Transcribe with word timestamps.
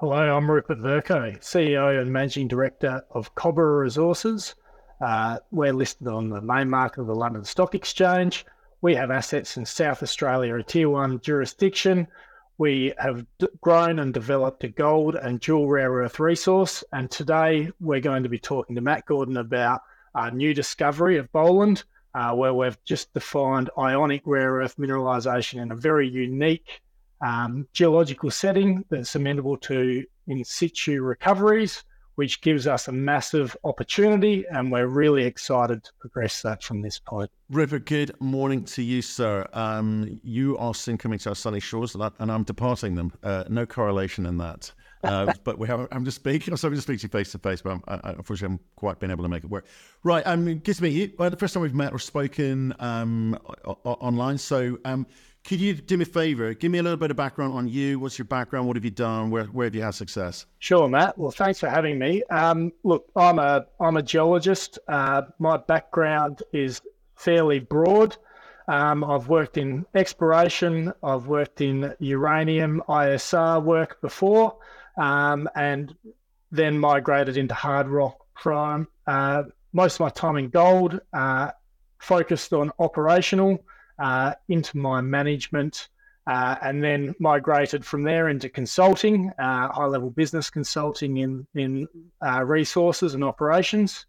Hello, 0.00 0.34
I'm 0.34 0.50
Rupert 0.50 0.78
Verco, 0.78 1.38
CEO 1.40 2.00
and 2.00 2.10
Managing 2.10 2.48
Director 2.48 3.04
of 3.10 3.34
Cobra 3.34 3.80
Resources. 3.80 4.54
Uh, 4.98 5.40
we're 5.50 5.74
listed 5.74 6.08
on 6.08 6.30
the 6.30 6.40
main 6.40 6.70
market 6.70 7.02
of 7.02 7.06
the 7.06 7.14
London 7.14 7.44
Stock 7.44 7.74
Exchange. 7.74 8.46
We 8.80 8.94
have 8.94 9.10
assets 9.10 9.58
in 9.58 9.66
South 9.66 10.02
Australia, 10.02 10.54
a 10.54 10.62
tier 10.62 10.88
one 10.88 11.20
jurisdiction. 11.20 12.08
We 12.56 12.94
have 12.96 13.26
d- 13.38 13.48
grown 13.60 13.98
and 13.98 14.14
developed 14.14 14.64
a 14.64 14.68
gold 14.68 15.16
and 15.16 15.38
dual 15.38 15.68
rare 15.68 15.92
earth 15.92 16.18
resource. 16.18 16.82
And 16.94 17.10
today 17.10 17.70
we're 17.78 18.00
going 18.00 18.22
to 18.22 18.30
be 18.30 18.38
talking 18.38 18.76
to 18.76 18.80
Matt 18.80 19.04
Gordon 19.04 19.36
about 19.36 19.82
our 20.14 20.30
new 20.30 20.54
discovery 20.54 21.18
of 21.18 21.30
Boland, 21.30 21.84
uh, 22.14 22.34
where 22.34 22.54
we've 22.54 22.82
just 22.86 23.12
defined 23.12 23.68
ionic 23.76 24.22
rare 24.24 24.52
earth 24.54 24.78
mineralization 24.78 25.60
in 25.60 25.72
a 25.72 25.76
very 25.76 26.08
unique 26.08 26.80
um, 27.20 27.66
geological 27.72 28.30
setting 28.30 28.84
that's 28.90 29.14
amenable 29.14 29.56
to 29.58 30.04
in 30.26 30.44
situ 30.44 31.02
recoveries, 31.02 31.82
which 32.14 32.40
gives 32.40 32.66
us 32.66 32.88
a 32.88 32.92
massive 32.92 33.56
opportunity. 33.64 34.44
And 34.50 34.70
we're 34.70 34.86
really 34.86 35.24
excited 35.24 35.82
to 35.84 35.90
progress 36.00 36.42
that 36.42 36.62
from 36.62 36.82
this 36.82 36.98
point. 36.98 37.30
River, 37.50 37.78
good 37.78 38.12
morning 38.20 38.64
to 38.64 38.82
you, 38.82 39.02
sir. 39.02 39.46
Um, 39.52 40.20
you 40.22 40.56
are 40.58 40.74
soon 40.74 40.98
coming 40.98 41.18
to 41.20 41.30
our 41.30 41.34
sunny 41.34 41.60
shores, 41.60 41.94
and 41.94 42.32
I'm 42.32 42.44
departing 42.44 42.94
them. 42.94 43.12
Uh, 43.22 43.44
no 43.48 43.66
correlation 43.66 44.26
in 44.26 44.38
that. 44.38 44.72
Uh, 45.02 45.32
but 45.44 45.58
we 45.58 45.66
have, 45.66 45.88
I'm 45.90 46.04
just 46.04 46.16
speaking. 46.16 46.52
I 46.52 46.54
was 46.54 46.62
hoping 46.62 46.76
to 46.76 46.82
speak 46.82 47.00
to 47.00 47.04
you 47.04 47.08
face 47.08 47.32
to 47.32 47.38
face, 47.38 47.62
but 47.62 47.70
I'm, 47.72 47.82
I, 47.88 48.10
unfortunately, 48.10 48.44
I 48.44 48.50
haven't 48.52 48.76
quite 48.76 48.98
been 49.00 49.10
able 49.10 49.24
to 49.24 49.28
make 49.28 49.44
it 49.44 49.50
work. 49.50 49.66
Right. 50.04 50.26
Um, 50.26 50.58
good 50.58 50.76
to 50.76 50.82
meet 50.82 50.92
you. 50.92 51.12
Well, 51.18 51.30
the 51.30 51.36
first 51.36 51.54
time 51.54 51.62
we've 51.62 51.74
met 51.74 51.92
or 51.92 51.98
spoken 51.98 52.74
um, 52.78 53.38
o- 53.64 53.78
o- 53.84 53.92
online. 53.94 54.38
So, 54.38 54.78
um, 54.84 55.06
could 55.44 55.60
you 55.60 55.74
do 55.74 55.96
me 55.96 56.02
a 56.02 56.06
favor? 56.06 56.54
Give 56.54 56.70
me 56.70 56.78
a 56.78 56.82
little 56.82 56.98
bit 56.98 57.10
of 57.10 57.16
background 57.16 57.54
on 57.54 57.66
you. 57.66 57.98
What's 57.98 58.18
your 58.18 58.26
background? 58.26 58.66
What 58.66 58.76
have 58.76 58.84
you 58.84 58.90
done? 58.90 59.30
Where, 59.30 59.44
where 59.44 59.66
have 59.66 59.74
you 59.74 59.82
had 59.82 59.94
success? 59.94 60.46
Sure, 60.58 60.88
Matt. 60.88 61.16
Well, 61.16 61.30
thanks 61.30 61.58
for 61.58 61.68
having 61.68 61.98
me. 61.98 62.22
Um, 62.30 62.72
look, 62.84 63.06
I'm 63.16 63.38
a 63.38 63.66
I'm 63.80 63.96
a 63.96 64.02
geologist. 64.02 64.78
Uh, 64.86 65.22
my 65.38 65.56
background 65.56 66.42
is 66.52 66.82
fairly 67.16 67.58
broad. 67.58 68.16
Um, 68.68 69.02
I've 69.02 69.28
worked 69.28 69.56
in 69.56 69.86
exploration. 69.94 70.92
I've 71.02 71.26
worked 71.26 71.60
in 71.60 71.94
uranium 71.98 72.82
ISR 72.88 73.62
work 73.62 74.00
before, 74.00 74.56
um, 74.96 75.48
and 75.56 75.94
then 76.52 76.78
migrated 76.78 77.36
into 77.36 77.54
hard 77.54 77.88
rock 77.88 78.16
prime. 78.34 78.86
Uh, 79.06 79.44
most 79.72 79.94
of 79.94 80.00
my 80.00 80.10
time 80.10 80.36
in 80.36 80.50
gold, 80.50 81.00
uh, 81.12 81.50
focused 81.98 82.52
on 82.52 82.70
operational 82.78 83.58
uh, 84.00 84.34
into 84.48 84.76
my 84.78 85.00
management, 85.00 85.88
uh, 86.26 86.56
and 86.62 86.82
then 86.82 87.14
migrated 87.18 87.84
from 87.84 88.02
there 88.02 88.28
into 88.28 88.48
consulting, 88.48 89.30
uh, 89.38 89.68
high 89.68 89.86
level 89.86 90.10
business 90.10 90.50
consulting 90.50 91.18
in 91.18 91.46
in 91.54 91.86
uh, 92.24 92.42
resources 92.44 93.14
and 93.14 93.22
operations. 93.22 94.06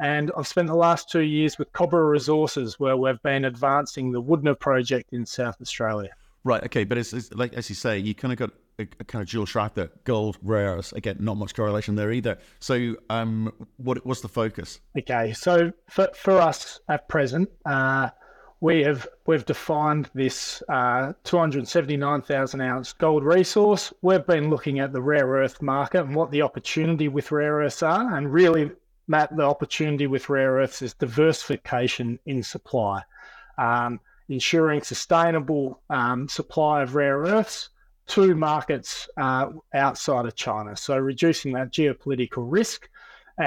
And 0.00 0.32
I've 0.36 0.48
spent 0.48 0.66
the 0.66 0.74
last 0.74 1.08
two 1.08 1.20
years 1.20 1.58
with 1.58 1.72
Cobra 1.72 2.04
Resources, 2.04 2.80
where 2.80 2.96
we've 2.96 3.22
been 3.22 3.44
advancing 3.44 4.10
the 4.10 4.20
Wudinna 4.20 4.58
project 4.58 5.12
in 5.12 5.24
South 5.24 5.60
Australia. 5.60 6.10
Right. 6.42 6.64
Okay. 6.64 6.84
But 6.84 6.98
it's, 6.98 7.12
it's 7.12 7.32
like 7.32 7.54
as 7.54 7.68
you 7.68 7.74
say, 7.74 7.98
you 7.98 8.14
kind 8.14 8.32
of 8.32 8.38
got 8.38 8.50
a, 8.78 8.88
a, 9.00 9.04
kind 9.04 9.22
of 9.22 9.28
dual 9.28 9.46
track 9.46 9.74
there. 9.74 9.90
Gold, 10.04 10.36
rares. 10.42 10.92
Again, 10.92 11.16
not 11.20 11.36
much 11.36 11.54
correlation 11.54 11.94
there 11.94 12.10
either. 12.12 12.38
So, 12.60 12.96
um, 13.08 13.52
what 13.76 14.04
what's 14.04 14.20
the 14.20 14.28
focus? 14.28 14.80
Okay. 14.98 15.32
So 15.32 15.72
for 15.88 16.08
for 16.14 16.40
us 16.40 16.80
at 16.88 17.08
present, 17.08 17.48
uh, 17.64 18.10
we 18.64 18.82
have 18.82 19.06
we've 19.26 19.44
defined 19.44 20.08
this 20.14 20.62
uh, 20.70 21.12
279,000 21.24 22.60
ounce 22.62 22.94
gold 22.94 23.22
resource. 23.22 23.92
We've 24.00 24.26
been 24.26 24.48
looking 24.48 24.78
at 24.78 24.90
the 24.90 25.02
rare 25.02 25.26
earth 25.26 25.60
market 25.60 26.00
and 26.00 26.14
what 26.14 26.30
the 26.30 26.40
opportunity 26.40 27.08
with 27.08 27.30
rare 27.30 27.56
earths 27.56 27.82
are, 27.82 28.16
and 28.16 28.32
really, 28.32 28.70
Matt, 29.06 29.36
the 29.36 29.42
opportunity 29.42 30.06
with 30.06 30.30
rare 30.30 30.52
earths 30.52 30.80
is 30.80 30.94
diversification 30.94 32.18
in 32.24 32.42
supply, 32.42 33.02
um, 33.58 34.00
ensuring 34.30 34.80
sustainable 34.80 35.82
um, 35.90 36.26
supply 36.26 36.80
of 36.80 36.94
rare 36.94 37.18
earths 37.18 37.68
to 38.06 38.34
markets 38.34 39.06
uh, 39.18 39.50
outside 39.74 40.24
of 40.24 40.36
China. 40.36 40.74
So 40.74 40.96
reducing 40.96 41.52
that 41.52 41.70
geopolitical 41.70 42.46
risk 42.50 42.88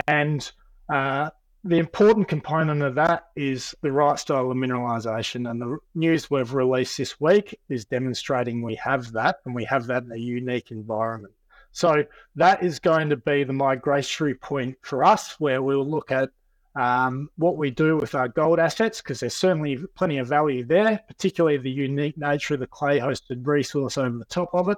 and 0.07 0.47
uh, 0.93 1.31
the 1.67 1.77
important 1.77 2.29
component 2.29 2.81
of 2.81 2.95
that 2.95 3.29
is 3.35 3.75
the 3.81 3.91
right 3.91 4.17
style 4.17 4.49
of 4.49 4.57
mineralization. 4.57 5.49
And 5.49 5.61
the 5.61 5.77
news 5.95 6.31
we've 6.31 6.53
released 6.53 6.97
this 6.97 7.19
week 7.19 7.59
is 7.67 7.85
demonstrating 7.85 8.61
we 8.61 8.75
have 8.75 9.11
that 9.11 9.39
and 9.45 9.53
we 9.53 9.65
have 9.65 9.87
that 9.87 10.03
in 10.03 10.11
a 10.11 10.17
unique 10.17 10.71
environment. 10.71 11.33
So 11.73 12.05
that 12.35 12.63
is 12.63 12.79
going 12.79 13.09
to 13.09 13.17
be 13.17 13.43
the 13.43 13.53
migratory 13.53 14.33
point 14.35 14.77
for 14.81 15.03
us 15.03 15.35
where 15.39 15.61
we'll 15.61 15.87
look 15.87 16.09
at 16.09 16.29
um, 16.75 17.29
what 17.37 17.57
we 17.57 17.69
do 17.69 17.97
with 17.97 18.15
our 18.15 18.29
gold 18.29 18.59
assets 18.59 19.01
because 19.01 19.19
there's 19.19 19.35
certainly 19.35 19.77
plenty 19.95 20.19
of 20.19 20.27
value 20.27 20.63
there, 20.63 21.01
particularly 21.07 21.57
the 21.57 21.69
unique 21.69 22.17
nature 22.17 22.53
of 22.53 22.61
the 22.61 22.67
clay 22.67 22.99
hosted 22.99 23.45
resource 23.45 23.97
over 23.97 24.17
the 24.17 24.25
top 24.25 24.49
of 24.53 24.69
it. 24.69 24.77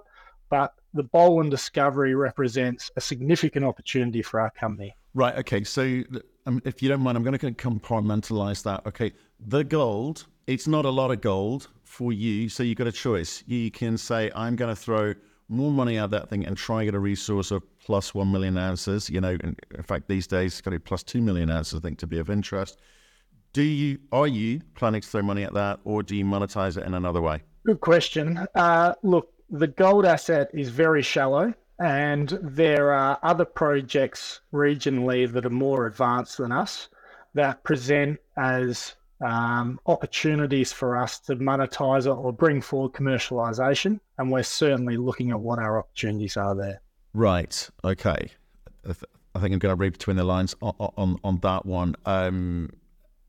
But 0.49 0.73
the 0.93 1.03
Boland 1.03 1.51
discovery 1.51 2.15
represents 2.15 2.89
a 2.95 3.01
significant 3.01 3.63
opportunity 3.63 4.23
for 4.23 4.39
our 4.39 4.49
company. 4.49 4.95
Right. 5.13 5.37
Okay. 5.37 5.63
So, 5.63 6.03
if 6.65 6.81
you 6.81 6.89
don't 6.89 7.01
mind, 7.01 7.17
I'm 7.17 7.23
going 7.23 7.37
to 7.37 7.51
compartmentalize 7.51 8.63
that. 8.63 8.85
Okay. 8.87 9.13
The 9.39 9.63
gold, 9.63 10.25
it's 10.47 10.67
not 10.67 10.85
a 10.85 10.89
lot 10.89 11.11
of 11.11 11.21
gold 11.21 11.69
for 11.83 12.11
you. 12.11 12.49
So, 12.49 12.63
you've 12.63 12.77
got 12.77 12.87
a 12.87 12.91
choice. 12.91 13.43
You 13.47 13.71
can 13.71 13.97
say, 13.97 14.31
I'm 14.35 14.55
going 14.55 14.73
to 14.73 14.81
throw 14.81 15.13
more 15.49 15.71
money 15.71 15.97
at 15.97 16.11
that 16.11 16.29
thing 16.29 16.45
and 16.45 16.55
try 16.55 16.81
and 16.81 16.87
get 16.87 16.95
a 16.95 16.99
resource 16.99 17.51
of 17.51 17.63
plus 17.79 18.13
1 18.13 18.31
million 18.31 18.57
ounces. 18.57 19.09
You 19.09 19.19
know, 19.19 19.37
in, 19.43 19.55
fact, 19.83 20.07
these 20.07 20.27
days, 20.27 20.53
it's 20.53 20.61
got 20.61 20.71
to 20.71 20.79
be 20.79 20.83
plus 20.83 21.03
2 21.03 21.21
million 21.21 21.49
ounces, 21.49 21.79
I 21.79 21.81
think, 21.81 21.97
to 21.99 22.07
be 22.07 22.19
of 22.19 22.29
interest. 22.29 22.77
Do 23.51 23.63
you, 23.63 23.99
are 24.11 24.27
you 24.27 24.61
planning 24.75 25.01
to 25.01 25.07
throw 25.07 25.23
money 25.23 25.43
at 25.43 25.53
that 25.55 25.79
or 25.83 26.03
do 26.03 26.15
you 26.15 26.23
monetize 26.23 26.77
it 26.77 26.85
in 26.85 26.93
another 26.93 27.21
way? 27.21 27.41
Good 27.65 27.81
question. 27.81 28.45
Uh, 28.53 28.93
look, 29.01 29.33
the 29.49 29.67
gold 29.67 30.05
asset 30.05 30.49
is 30.53 30.69
very 30.69 31.01
shallow. 31.01 31.53
And 31.79 32.37
there 32.41 32.91
are 32.91 33.19
other 33.23 33.45
projects 33.45 34.41
regionally 34.53 35.31
that 35.31 35.45
are 35.45 35.49
more 35.49 35.87
advanced 35.87 36.37
than 36.37 36.51
us 36.51 36.89
that 37.35 37.63
present 37.63 38.19
as 38.35 38.95
um, 39.21 39.79
opportunities 39.85 40.73
for 40.73 40.97
us 40.97 41.19
to 41.19 41.35
monetize 41.35 42.05
or 42.05 42.33
bring 42.33 42.61
forward 42.61 42.93
commercialization. 42.93 43.99
And 44.17 44.31
we're 44.31 44.43
certainly 44.43 44.97
looking 44.97 45.31
at 45.31 45.39
what 45.39 45.59
our 45.59 45.79
opportunities 45.79 46.35
are 46.37 46.55
there. 46.55 46.81
Right. 47.13 47.69
Okay. 47.83 48.31
I 48.85 49.39
think 49.39 49.53
I'm 49.53 49.59
going 49.59 49.75
to 49.75 49.75
read 49.75 49.93
between 49.93 50.17
the 50.17 50.23
lines 50.23 50.55
on 50.61 50.73
on, 50.79 51.19
on 51.23 51.39
that 51.39 51.65
one. 51.65 51.95
Um, 52.05 52.71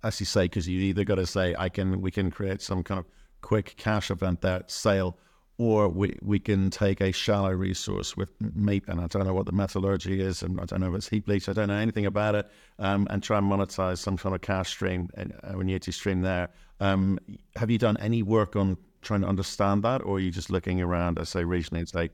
as 0.02 0.18
you 0.18 0.26
say, 0.26 0.44
because 0.44 0.66
you 0.66 0.80
either 0.80 1.04
got 1.04 1.16
to 1.16 1.26
say, 1.26 1.54
I 1.58 1.68
can, 1.68 2.00
we 2.00 2.10
can 2.10 2.30
create 2.30 2.62
some 2.62 2.82
kind 2.82 2.98
of 2.98 3.06
quick 3.42 3.74
cash 3.76 4.10
event 4.10 4.40
there, 4.40 4.62
sale, 4.66 5.18
or 5.60 5.90
we, 5.90 6.16
we 6.22 6.38
can 6.38 6.70
take 6.70 7.02
a 7.02 7.12
shallow 7.12 7.50
resource 7.50 8.16
with 8.16 8.32
MEEP, 8.40 8.88
and 8.88 8.98
I 8.98 9.06
don't 9.08 9.26
know 9.26 9.34
what 9.34 9.44
the 9.44 9.52
metallurgy 9.52 10.18
is, 10.18 10.42
and 10.42 10.58
I 10.58 10.64
don't 10.64 10.80
know 10.80 10.88
if 10.88 10.94
it's 10.94 11.08
heap 11.10 11.28
leach, 11.28 11.50
I 11.50 11.52
don't 11.52 11.68
know 11.68 11.76
anything 11.76 12.06
about 12.06 12.34
it, 12.34 12.50
um, 12.78 13.06
and 13.10 13.22
try 13.22 13.36
and 13.36 13.46
monetize 13.46 13.98
some 13.98 14.16
kind 14.16 14.34
of 14.34 14.40
cash 14.40 14.70
stream, 14.70 15.10
uh, 15.18 15.24
annuity 15.58 15.92
stream 15.92 16.22
there. 16.22 16.48
Um, 16.80 17.18
have 17.56 17.70
you 17.70 17.76
done 17.76 17.98
any 17.98 18.22
work 18.22 18.56
on 18.56 18.78
trying 19.02 19.20
to 19.20 19.26
understand 19.26 19.82
that, 19.82 20.00
or 20.00 20.16
are 20.16 20.20
you 20.20 20.30
just 20.30 20.48
looking 20.48 20.80
around, 20.80 21.18
I 21.18 21.24
say, 21.24 21.42
regionally 21.42 21.80
and 21.80 21.88
say? 21.90 22.08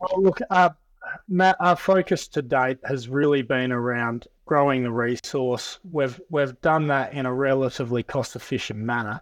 Well, 0.00 0.22
look, 0.22 0.40
uh, 0.48 0.70
Matt, 1.28 1.56
our 1.60 1.76
focus 1.76 2.26
to 2.28 2.40
date 2.40 2.78
has 2.86 3.10
really 3.10 3.42
been 3.42 3.72
around 3.72 4.26
growing 4.46 4.82
the 4.82 4.90
resource. 4.90 5.80
We've 5.92 6.18
we've 6.30 6.58
done 6.62 6.86
that 6.86 7.12
in 7.12 7.26
a 7.26 7.34
relatively 7.34 8.02
cost 8.02 8.36
efficient 8.36 8.78
manner, 8.78 9.20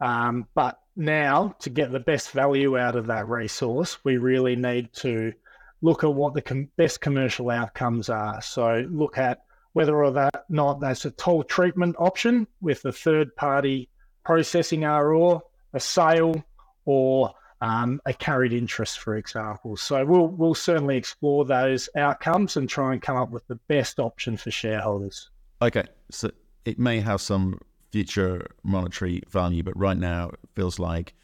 um, 0.00 0.46
but 0.54 0.78
now 0.96 1.54
to 1.60 1.70
get 1.70 1.92
the 1.92 2.00
best 2.00 2.30
value 2.32 2.78
out 2.78 2.96
of 2.96 3.06
that 3.06 3.28
resource, 3.28 3.98
we 4.04 4.16
really 4.16 4.56
need 4.56 4.92
to 4.94 5.32
look 5.80 6.04
at 6.04 6.12
what 6.12 6.34
the 6.34 6.42
com- 6.42 6.68
best 6.76 7.00
commercial 7.00 7.50
outcomes 7.50 8.08
are. 8.08 8.40
So 8.42 8.86
look 8.90 9.18
at 9.18 9.42
whether 9.72 10.02
or 10.02 10.10
that 10.12 10.44
not 10.48 10.80
that's 10.80 11.04
a 11.04 11.10
toll 11.12 11.44
treatment 11.44 11.96
option 11.98 12.46
with 12.60 12.84
a 12.84 12.92
third 12.92 13.34
party 13.36 13.88
processing 14.24 14.84
our 14.84 15.12
ore, 15.12 15.42
a 15.72 15.80
sale, 15.80 16.44
or 16.84 17.32
um, 17.60 18.00
a 18.06 18.12
carried 18.12 18.52
interest, 18.52 18.98
for 18.98 19.16
example. 19.16 19.76
So 19.76 20.04
we'll 20.04 20.28
we'll 20.28 20.54
certainly 20.54 20.96
explore 20.96 21.44
those 21.44 21.88
outcomes 21.96 22.56
and 22.56 22.68
try 22.68 22.92
and 22.92 23.02
come 23.02 23.16
up 23.16 23.30
with 23.30 23.46
the 23.46 23.56
best 23.68 24.00
option 24.00 24.36
for 24.36 24.50
shareholders. 24.50 25.30
Okay, 25.60 25.84
so 26.10 26.30
it 26.64 26.78
may 26.78 27.00
have 27.00 27.20
some 27.20 27.60
future 27.90 28.46
monetary 28.62 29.22
value, 29.28 29.62
but 29.62 29.76
right 29.76 29.96
now 29.96 30.28
it 30.30 30.40
feels 30.54 30.78
like 30.78 31.14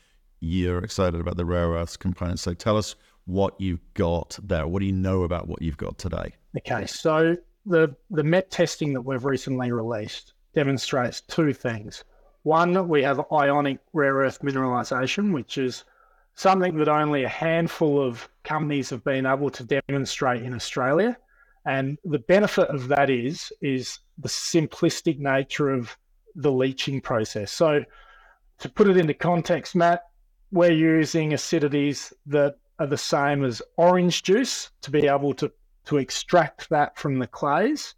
you're 0.41 0.79
excited 0.79 1.21
about 1.21 1.37
the 1.37 1.45
rare 1.45 1.71
earths 1.71 1.97
component. 1.97 2.39
So 2.39 2.55
tell 2.55 2.77
us 2.77 2.97
what 3.27 3.59
you've 3.61 3.83
got 3.95 4.39
there. 4.43 4.67
What 4.67 4.81
do 4.81 4.87
you 4.87 4.93
know 4.93 5.23
about 5.23 5.49
what 5.49 5.63
you've 5.63 5.77
got 5.77 5.99
today? 5.99 6.35
Okay, 6.59 6.87
so 6.87 7.37
the 7.67 7.95
the 8.11 8.23
MET 8.23 8.51
testing 8.51 8.93
that 8.93 9.01
we've 9.01 9.25
recently 9.25 9.73
released 9.73 10.35
demonstrates 10.55 11.23
two 11.23 11.53
things. 11.53 12.05
One, 12.43 12.89
we 12.89 13.03
have 13.03 13.25
ionic 13.33 13.79
rare 13.93 14.15
earth 14.17 14.41
mineralization, 14.43 15.33
which 15.33 15.57
is 15.57 15.85
something 16.35 16.77
that 16.77 16.89
only 16.89 17.25
a 17.25 17.29
handful 17.29 18.01
of 18.01 18.29
companies 18.43 18.91
have 18.91 19.03
been 19.05 19.25
able 19.25 19.51
to 19.51 19.65
demonstrate 19.65 20.43
in 20.43 20.55
Australia. 20.55 21.17
And 21.67 21.97
the 22.05 22.19
benefit 22.19 22.69
of 22.69 22.89
that 22.89 23.09
is 23.09 23.51
is 23.63 23.99
the 24.19 24.29
simplistic 24.29 25.19
nature 25.19 25.71
of 25.71 25.97
the 26.35 26.53
leaching 26.53 27.01
process. 27.01 27.53
So 27.53 27.85
to 28.59 28.69
put 28.69 28.89
it 28.89 28.97
into 28.97 29.15
context, 29.15 29.75
Matt, 29.75 30.05
we're 30.51 30.73
using 30.73 31.31
acidities 31.31 32.13
that 32.27 32.57
are 32.79 32.87
the 32.87 32.97
same 32.97 33.45
as 33.45 33.63
orange 33.77 34.23
juice 34.23 34.71
to 34.83 34.91
be 34.91 35.07
able 35.07 35.35
to, 35.35 35.51
to 35.87 35.99
extract 35.99 36.69
that 36.71 36.97
from 36.97 37.19
the 37.19 37.27
clays. 37.27 37.95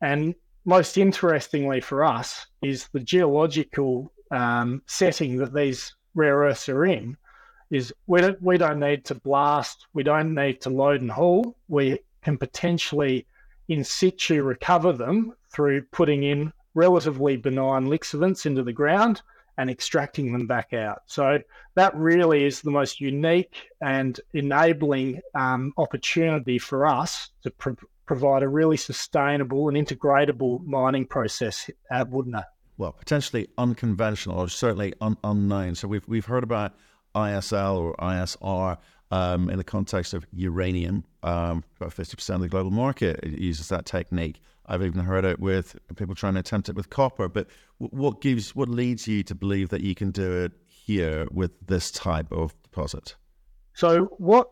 And 0.00 0.34
most 0.64 0.96
interestingly 0.96 1.80
for 1.80 2.04
us 2.04 2.46
is 2.62 2.88
the 2.92 3.00
geological 3.00 4.12
um, 4.30 4.82
setting 4.86 5.36
that 5.38 5.54
these 5.54 5.94
rare 6.14 6.38
earths 6.38 6.68
are 6.68 6.84
in 6.84 7.16
is 7.70 7.92
we 8.06 8.20
don't, 8.20 8.40
we 8.42 8.58
don't 8.58 8.78
need 8.78 9.04
to 9.06 9.14
blast, 9.14 9.86
we 9.94 10.02
don't 10.02 10.34
need 10.34 10.60
to 10.60 10.70
load 10.70 11.00
and 11.00 11.10
haul. 11.10 11.56
We 11.68 12.00
can 12.22 12.36
potentially 12.36 13.26
in 13.68 13.82
situ 13.82 14.42
recover 14.42 14.92
them 14.92 15.34
through 15.50 15.82
putting 15.90 16.22
in 16.22 16.52
relatively 16.74 17.36
benign 17.36 17.86
lixiviants 17.86 18.46
into 18.46 18.62
the 18.62 18.72
ground 18.72 19.22
and 19.58 19.70
extracting 19.70 20.32
them 20.32 20.46
back 20.46 20.72
out. 20.72 21.02
So 21.06 21.38
that 21.74 21.94
really 21.94 22.44
is 22.44 22.62
the 22.62 22.70
most 22.70 23.00
unique 23.00 23.70
and 23.80 24.18
enabling 24.32 25.20
um, 25.34 25.72
opportunity 25.76 26.58
for 26.58 26.86
us 26.86 27.30
to 27.42 27.50
pro- 27.50 27.76
provide 28.06 28.42
a 28.42 28.48
really 28.48 28.76
sustainable 28.76 29.68
and 29.68 29.76
integratable 29.76 30.64
mining 30.64 31.06
process 31.06 31.70
at 31.90 32.10
Wudinna. 32.10 32.44
Well, 32.78 32.92
potentially 32.92 33.48
unconventional 33.58 34.38
or 34.38 34.48
certainly 34.48 34.94
un- 35.00 35.18
unknown. 35.22 35.74
So 35.74 35.88
we've 35.88 36.06
we've 36.08 36.26
heard 36.26 36.42
about 36.42 36.74
ISL 37.14 37.76
or 37.76 37.94
ISR 37.96 38.78
um, 39.12 39.48
in 39.48 39.58
the 39.58 39.64
context 39.64 40.14
of 40.14 40.26
uranium. 40.32 41.04
Um, 41.22 41.62
about 41.76 41.92
fifty 41.92 42.16
percent 42.16 42.36
of 42.36 42.42
the 42.42 42.48
global 42.48 42.72
market 42.72 43.24
uses 43.24 43.68
that 43.68 43.84
technique. 43.86 44.40
I've 44.66 44.82
even 44.82 45.04
heard 45.04 45.24
it 45.24 45.38
with 45.38 45.76
people 45.96 46.14
trying 46.14 46.34
to 46.34 46.40
attempt 46.40 46.68
it 46.68 46.76
with 46.76 46.88
copper. 46.88 47.28
But 47.28 47.46
what 47.78 48.20
gives, 48.20 48.54
what 48.56 48.68
leads 48.68 49.06
you 49.06 49.22
to 49.24 49.34
believe 49.34 49.68
that 49.68 49.82
you 49.82 49.94
can 49.94 50.10
do 50.12 50.44
it 50.44 50.52
here 50.68 51.26
with 51.30 51.50
this 51.66 51.90
type 51.90 52.30
of 52.32 52.54
deposit? 52.62 53.16
So 53.74 54.04
what 54.18 54.50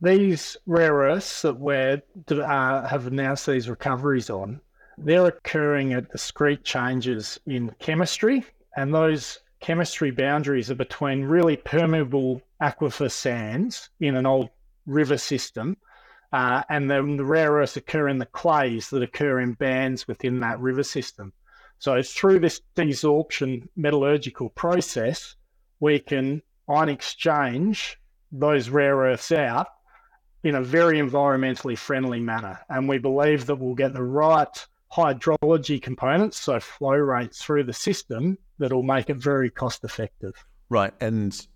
these 0.00 0.56
rare 0.66 0.94
earths 0.94 1.42
that 1.42 1.58
we 1.58 2.02
uh, 2.30 2.88
have 2.88 3.06
announced 3.06 3.46
these 3.46 3.68
recoveries 3.68 4.28
on, 4.28 4.60
they're 4.98 5.26
occurring 5.26 5.92
at 5.92 6.10
discrete 6.10 6.64
changes 6.64 7.38
in 7.46 7.74
chemistry, 7.78 8.44
and 8.76 8.92
those 8.92 9.38
chemistry 9.60 10.10
boundaries 10.10 10.70
are 10.70 10.76
between 10.76 11.24
really 11.24 11.56
permeable 11.56 12.42
aquifer 12.62 13.10
sands 13.10 13.90
in 14.00 14.16
an 14.16 14.26
old 14.26 14.50
river 14.86 15.18
system 15.18 15.76
uh, 16.32 16.62
and 16.68 16.90
then 16.90 17.16
the 17.16 17.24
rare 17.24 17.52
earths 17.52 17.76
occur 17.76 18.08
in 18.08 18.18
the 18.18 18.26
clays 18.26 18.90
that 18.90 19.02
occur 19.02 19.40
in 19.40 19.52
bands 19.54 20.08
within 20.08 20.40
that 20.40 20.60
river 20.60 20.82
system. 20.82 21.32
So 21.78 22.02
through 22.02 22.40
this 22.40 22.60
desorption 22.74 23.68
metallurgical 23.76 24.50
process, 24.50 25.36
we 25.78 25.98
can 25.98 26.42
ion 26.68 26.88
exchange 26.88 27.98
those 28.32 28.68
rare 28.68 28.96
earths 28.96 29.30
out 29.30 29.68
in 30.42 30.54
a 30.54 30.62
very 30.62 30.98
environmentally 30.98 31.78
friendly 31.78 32.20
manner. 32.20 32.58
And 32.68 32.88
we 32.88 32.98
believe 32.98 33.46
that 33.46 33.56
we'll 33.56 33.74
get 33.74 33.94
the 33.94 34.02
right 34.02 34.66
hydrology 34.96 35.80
components, 35.80 36.38
so 36.38 36.58
flow 36.58 36.94
rates 36.94 37.42
through 37.42 37.64
the 37.64 37.72
system 37.72 38.38
that 38.58 38.72
will 38.72 38.82
make 38.82 39.10
it 39.10 39.16
very 39.16 39.50
cost 39.50 39.84
effective. 39.84 40.32
Right. 40.70 40.92
And 41.00 41.46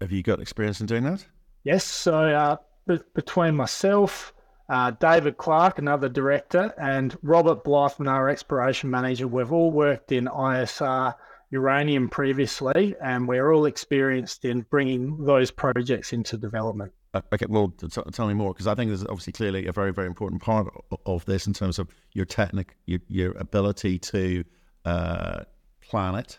have 0.00 0.10
you 0.10 0.22
got 0.22 0.40
experience 0.40 0.80
in 0.80 0.86
doing 0.86 1.04
that? 1.04 1.24
Yes. 1.64 1.84
So 1.84 2.14
uh, 2.14 2.96
between 3.14 3.54
myself, 3.54 4.32
uh, 4.68 4.92
David 4.92 5.36
Clark, 5.36 5.78
another 5.78 6.08
director, 6.08 6.72
and 6.78 7.16
Robert 7.22 7.62
Blythman, 7.62 8.08
our 8.08 8.28
exploration 8.28 8.90
manager, 8.90 9.28
we've 9.28 9.52
all 9.52 9.70
worked 9.70 10.12
in 10.12 10.24
ISR 10.24 11.14
uranium 11.50 12.08
previously, 12.08 12.94
and 13.02 13.28
we're 13.28 13.52
all 13.52 13.66
experienced 13.66 14.46
in 14.46 14.62
bringing 14.70 15.22
those 15.24 15.50
projects 15.50 16.14
into 16.14 16.38
development. 16.38 16.92
Uh, 17.14 17.20
okay, 17.32 17.46
well, 17.48 17.68
t- 17.68 17.88
tell 18.12 18.26
me 18.26 18.34
more 18.34 18.52
because 18.52 18.66
I 18.66 18.74
think 18.74 18.88
there's 18.88 19.04
obviously 19.04 19.32
clearly 19.32 19.66
a 19.66 19.72
very, 19.72 19.92
very 19.92 20.06
important 20.06 20.40
part 20.40 20.66
of, 20.90 20.98
of 21.04 21.24
this 21.26 21.46
in 21.46 21.52
terms 21.52 21.78
of 21.78 21.88
your 22.12 22.24
technique, 22.24 22.74
your, 22.86 23.00
your 23.08 23.32
ability 23.32 23.98
to 23.98 24.44
uh, 24.84 25.40
plan 25.82 26.14
it, 26.14 26.38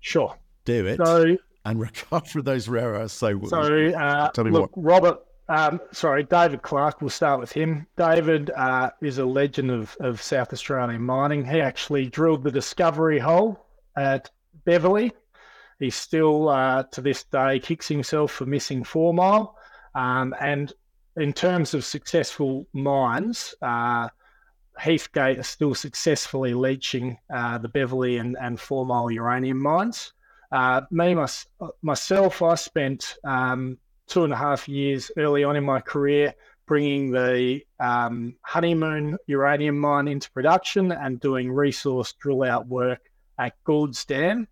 sure, 0.00 0.36
do 0.64 0.86
it, 0.86 1.00
so, 1.04 1.36
and 1.64 1.80
recover 1.80 2.42
those 2.42 2.68
rare 2.68 2.90
earths. 2.90 3.14
So, 3.14 3.40
so 3.46 3.58
uh, 3.58 4.30
tell 4.30 4.44
me 4.44 4.52
look, 4.52 4.76
more. 4.76 4.84
Robert 4.84 5.18
um, 5.48 5.80
sorry, 5.92 6.24
David 6.24 6.62
Clark. 6.62 7.00
We'll 7.00 7.10
start 7.10 7.40
with 7.40 7.52
him. 7.52 7.86
David 7.96 8.50
uh, 8.50 8.90
is 9.00 9.18
a 9.18 9.24
legend 9.24 9.70
of, 9.70 9.96
of 9.98 10.20
South 10.20 10.52
Australian 10.52 11.02
mining. 11.02 11.44
He 11.44 11.60
actually 11.60 12.06
drilled 12.06 12.44
the 12.44 12.50
discovery 12.50 13.18
hole 13.18 13.64
at 13.96 14.30
Beverley. 14.64 15.12
He 15.78 15.90
still, 15.90 16.50
uh, 16.50 16.82
to 16.92 17.00
this 17.00 17.24
day, 17.24 17.60
kicks 17.60 17.88
himself 17.88 18.32
for 18.32 18.44
missing 18.44 18.84
Four 18.84 19.14
Mile. 19.14 19.56
Um, 19.98 20.32
and 20.38 20.72
in 21.16 21.32
terms 21.32 21.74
of 21.74 21.84
successful 21.84 22.68
mines, 22.72 23.56
uh, 23.60 24.08
Heathgate 24.80 25.40
is 25.40 25.48
still 25.48 25.74
successfully 25.74 26.54
leaching 26.54 27.18
uh, 27.34 27.58
the 27.58 27.68
Beverley 27.68 28.18
and, 28.18 28.36
and 28.40 28.60
Four 28.60 28.86
Mile 28.86 29.10
uranium 29.10 29.60
mines. 29.60 30.12
Uh, 30.52 30.82
me, 30.92 31.16
my, 31.16 31.26
myself, 31.82 32.42
I 32.42 32.54
spent 32.54 33.16
um, 33.24 33.76
two 34.06 34.22
and 34.22 34.32
a 34.32 34.36
half 34.36 34.68
years 34.68 35.10
early 35.16 35.42
on 35.42 35.56
in 35.56 35.64
my 35.64 35.80
career, 35.80 36.32
bringing 36.66 37.10
the 37.10 37.62
um, 37.80 38.36
Honeymoon 38.42 39.18
uranium 39.26 39.80
mine 39.80 40.06
into 40.06 40.30
production 40.30 40.92
and 40.92 41.18
doing 41.18 41.50
resource 41.50 42.12
drill 42.12 42.44
out 42.44 42.68
work 42.68 43.00
at 43.40 43.52
Gould's 43.64 44.04
Dam. 44.04 44.46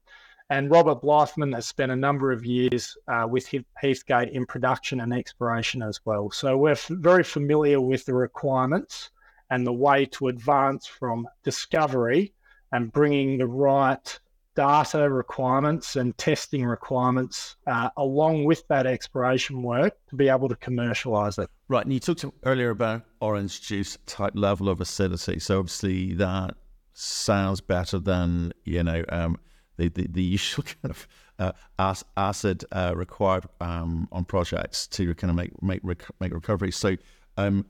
And 0.48 0.70
Robert 0.70 1.02
Blythman 1.02 1.54
has 1.54 1.66
spent 1.66 1.90
a 1.90 1.96
number 1.96 2.30
of 2.30 2.46
years 2.46 2.96
uh, 3.08 3.26
with 3.28 3.48
Heathgate 3.82 4.30
in 4.30 4.46
production 4.46 5.00
and 5.00 5.12
exploration 5.12 5.82
as 5.82 6.00
well. 6.04 6.30
So 6.30 6.56
we're 6.56 6.72
f- 6.72 6.86
very 6.88 7.24
familiar 7.24 7.80
with 7.80 8.04
the 8.04 8.14
requirements 8.14 9.10
and 9.50 9.66
the 9.66 9.72
way 9.72 10.06
to 10.06 10.28
advance 10.28 10.86
from 10.86 11.26
discovery 11.42 12.32
and 12.72 12.92
bringing 12.92 13.38
the 13.38 13.46
right 13.46 14.20
data 14.54 15.10
requirements 15.10 15.96
and 15.96 16.16
testing 16.16 16.64
requirements 16.64 17.56
uh, 17.66 17.90
along 17.96 18.44
with 18.44 18.66
that 18.68 18.86
exploration 18.86 19.62
work 19.62 19.94
to 20.08 20.16
be 20.16 20.28
able 20.28 20.48
to 20.48 20.56
commercialize 20.56 21.38
it. 21.38 21.50
Right. 21.68 21.84
And 21.84 21.92
you 21.92 22.00
talked 22.00 22.24
earlier 22.44 22.70
about 22.70 23.02
orange 23.20 23.60
juice 23.60 23.98
type 24.06 24.32
level 24.34 24.68
of 24.68 24.80
acidity. 24.80 25.40
So 25.40 25.58
obviously 25.58 26.14
that 26.14 26.54
sounds 26.94 27.60
better 27.60 27.98
than, 27.98 28.52
you 28.64 28.82
know, 28.82 29.04
um, 29.10 29.38
the, 29.76 29.88
the, 29.88 30.06
the, 30.08 30.22
usual 30.22 30.64
kind 30.82 30.90
of 30.90 31.08
uh, 31.38 31.94
acid 32.16 32.64
uh, 32.72 32.92
required 32.96 33.44
um, 33.60 34.08
on 34.12 34.24
projects 34.24 34.86
to 34.88 35.14
kind 35.14 35.30
of 35.30 35.36
make 35.36 35.62
make 35.62 35.80
rec- 35.82 36.10
make 36.20 36.32
recovery. 36.32 36.72
So 36.72 36.96
um, 37.36 37.66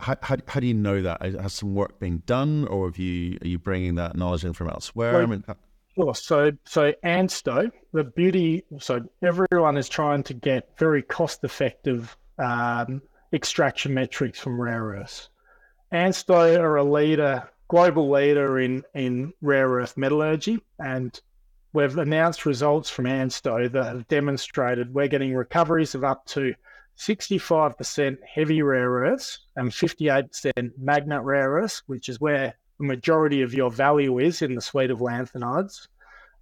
how, 0.00 0.16
how, 0.22 0.36
how, 0.48 0.60
do 0.60 0.66
you 0.66 0.74
know 0.74 1.02
that? 1.02 1.22
Has 1.22 1.54
some 1.54 1.74
work 1.74 2.00
been 2.00 2.22
done, 2.26 2.66
or 2.66 2.86
have 2.86 2.98
you 2.98 3.38
are 3.42 3.46
you 3.46 3.58
bringing 3.58 3.94
that 3.96 4.16
knowledge 4.16 4.44
in 4.44 4.52
from 4.52 4.68
elsewhere? 4.68 5.12
Well, 5.12 5.22
I 5.22 5.26
mean, 5.26 5.44
how- 5.46 5.56
Sure. 5.94 6.14
So, 6.14 6.50
so 6.64 6.92
ANSTO, 7.04 7.70
the 7.92 8.04
beauty, 8.04 8.64
so 8.80 9.08
everyone 9.22 9.76
is 9.76 9.88
trying 9.88 10.24
to 10.24 10.34
get 10.34 10.76
very 10.76 11.02
cost 11.02 11.44
effective 11.44 12.16
um, 12.38 13.00
extraction 13.32 13.94
metrics 13.94 14.40
from 14.40 14.60
rare 14.60 14.82
earths. 14.82 15.28
ANSTO 15.92 16.58
are 16.58 16.76
a 16.76 16.82
leader, 16.82 17.48
global 17.68 18.10
leader 18.10 18.58
in, 18.58 18.82
in 18.94 19.32
rare 19.40 19.68
earth 19.68 19.96
metallurgy, 19.96 20.60
and 20.80 21.20
we've 21.74 21.98
announced 21.98 22.46
results 22.46 22.88
from 22.88 23.06
ANSTO 23.06 23.68
that 23.72 23.84
have 23.84 24.08
demonstrated 24.08 24.94
we're 24.94 25.08
getting 25.08 25.34
recoveries 25.34 25.94
of 25.94 26.04
up 26.04 26.24
to 26.26 26.54
65% 26.96 28.16
heavy 28.22 28.62
rare 28.62 28.90
earths 28.90 29.40
and 29.56 29.70
58% 29.70 30.70
magnet 30.78 31.22
rare 31.22 31.50
earths, 31.50 31.82
which 31.86 32.08
is 32.08 32.20
where 32.20 32.54
the 32.78 32.86
majority 32.86 33.42
of 33.42 33.52
your 33.52 33.70
value 33.70 34.20
is 34.20 34.40
in 34.40 34.54
the 34.54 34.60
suite 34.60 34.92
of 34.92 35.00
lanthanides, 35.00 35.88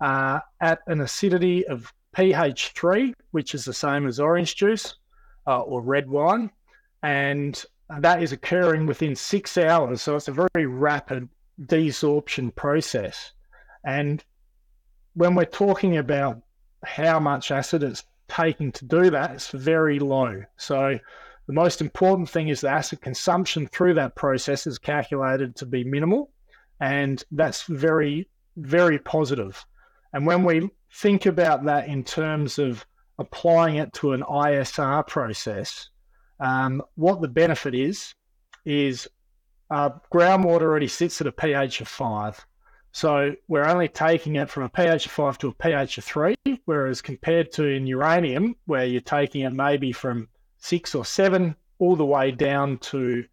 uh, 0.02 0.40
at 0.60 0.80
an 0.86 1.00
acidity 1.00 1.66
of 1.66 1.92
pH 2.14 2.68
3, 2.74 3.14
which 3.30 3.54
is 3.54 3.64
the 3.64 3.72
same 3.72 4.06
as 4.06 4.20
orange 4.20 4.54
juice 4.54 4.96
uh, 5.46 5.60
or 5.62 5.80
red 5.80 6.08
wine. 6.10 6.50
And 7.02 7.62
that 8.00 8.22
is 8.22 8.32
occurring 8.32 8.84
within 8.84 9.16
six 9.16 9.56
hours. 9.56 10.02
So 10.02 10.16
it's 10.16 10.28
a 10.28 10.48
very 10.52 10.66
rapid 10.66 11.30
desorption 11.58 12.54
process. 12.54 13.32
And 13.84 14.22
when 15.14 15.34
we're 15.34 15.44
talking 15.44 15.96
about 15.96 16.40
how 16.84 17.18
much 17.20 17.50
acid 17.50 17.82
it's 17.82 18.04
taking 18.28 18.72
to 18.72 18.84
do 18.84 19.10
that, 19.10 19.32
it's 19.32 19.50
very 19.50 19.98
low. 19.98 20.42
So 20.56 20.98
the 21.46 21.52
most 21.52 21.80
important 21.80 22.28
thing 22.28 22.48
is 22.48 22.60
the 22.60 22.70
acid 22.70 23.00
consumption 23.00 23.66
through 23.66 23.94
that 23.94 24.14
process 24.14 24.66
is 24.66 24.78
calculated 24.78 25.56
to 25.56 25.66
be 25.66 25.84
minimal, 25.84 26.30
and 26.80 27.22
that's 27.30 27.64
very, 27.64 28.28
very 28.56 28.98
positive. 28.98 29.64
And 30.12 30.26
when 30.26 30.44
we 30.44 30.70
think 30.92 31.26
about 31.26 31.64
that 31.64 31.88
in 31.88 32.04
terms 32.04 32.58
of 32.58 32.86
applying 33.18 33.76
it 33.76 33.92
to 33.94 34.12
an 34.12 34.22
ISR 34.22 35.06
process, 35.06 35.88
um, 36.40 36.82
what 36.96 37.20
the 37.20 37.28
benefit 37.28 37.74
is, 37.74 38.14
is 38.64 39.08
uh, 39.70 39.90
groundwater 40.12 40.62
already 40.62 40.88
sits 40.88 41.20
at 41.20 41.26
a 41.26 41.32
pH 41.32 41.80
of 41.80 41.88
five. 41.88 42.46
So 42.92 43.34
we're 43.48 43.64
only 43.64 43.88
taking 43.88 44.36
it 44.36 44.50
from 44.50 44.64
a 44.64 44.68
pH 44.68 45.06
of 45.06 45.12
five 45.12 45.38
to 45.38 45.48
a 45.48 45.54
pH 45.54 45.98
of 45.98 46.04
three, 46.04 46.34
whereas 46.66 47.00
compared 47.00 47.50
to 47.52 47.64
in 47.64 47.86
uranium, 47.86 48.54
where 48.66 48.84
you're 48.84 49.00
taking 49.00 49.42
it 49.42 49.52
maybe 49.52 49.92
from 49.92 50.28
six 50.58 50.94
or 50.94 51.04
seven 51.04 51.56
all 51.78 51.96
the 51.96 52.04
way 52.04 52.30
down 52.30 52.78
to 52.78 53.24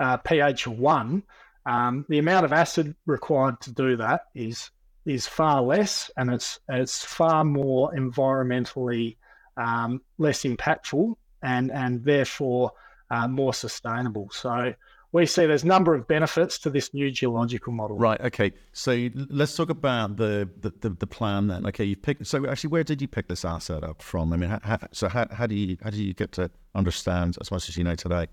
uh, 0.00 0.16
pH 0.18 0.66
of 0.66 0.78
one, 0.78 1.22
um, 1.64 2.04
the 2.08 2.18
amount 2.18 2.44
of 2.44 2.52
acid 2.52 2.94
required 3.06 3.60
to 3.60 3.72
do 3.72 3.96
that 3.96 4.26
is 4.34 4.70
is 5.06 5.26
far 5.26 5.62
less, 5.62 6.10
and 6.16 6.32
it's 6.32 6.58
it's 6.68 7.04
far 7.04 7.44
more 7.44 7.92
environmentally 7.92 9.16
um, 9.56 10.00
less 10.18 10.42
impactful 10.42 11.14
and 11.42 11.70
and 11.70 12.04
therefore 12.04 12.72
uh, 13.10 13.28
more 13.28 13.54
sustainable. 13.54 14.28
So 14.32 14.74
we 15.14 15.26
see 15.26 15.46
there's 15.46 15.62
a 15.62 15.68
number 15.68 15.94
of 15.94 16.08
benefits 16.08 16.58
to 16.58 16.70
this 16.70 16.92
new 16.92 17.08
geological 17.08 17.72
model. 17.72 17.96
Right. 17.96 18.20
Okay. 18.20 18.52
So 18.72 19.08
let's 19.30 19.54
talk 19.54 19.70
about 19.70 20.16
the 20.16 20.50
the, 20.60 20.72
the, 20.80 20.90
the 20.90 21.06
plan 21.06 21.46
then. 21.46 21.64
Okay, 21.66 21.84
you 21.84 21.94
picked. 21.94 22.26
So 22.26 22.44
actually, 22.48 22.70
where 22.70 22.82
did 22.82 23.00
you 23.00 23.06
pick 23.06 23.28
this 23.28 23.44
asset 23.44 23.84
up 23.84 24.02
from? 24.02 24.32
I 24.32 24.36
mean, 24.36 24.50
how, 24.50 24.58
how, 24.64 24.78
so 24.90 25.08
how, 25.08 25.28
how 25.30 25.46
do 25.46 25.54
you 25.54 25.78
how 25.84 25.90
do 25.90 26.02
you 26.02 26.14
get 26.14 26.32
to 26.32 26.50
understand 26.74 27.38
as 27.40 27.52
much 27.52 27.68
as 27.68 27.76
you 27.78 27.84
know 27.84 27.94
today? 27.94 28.26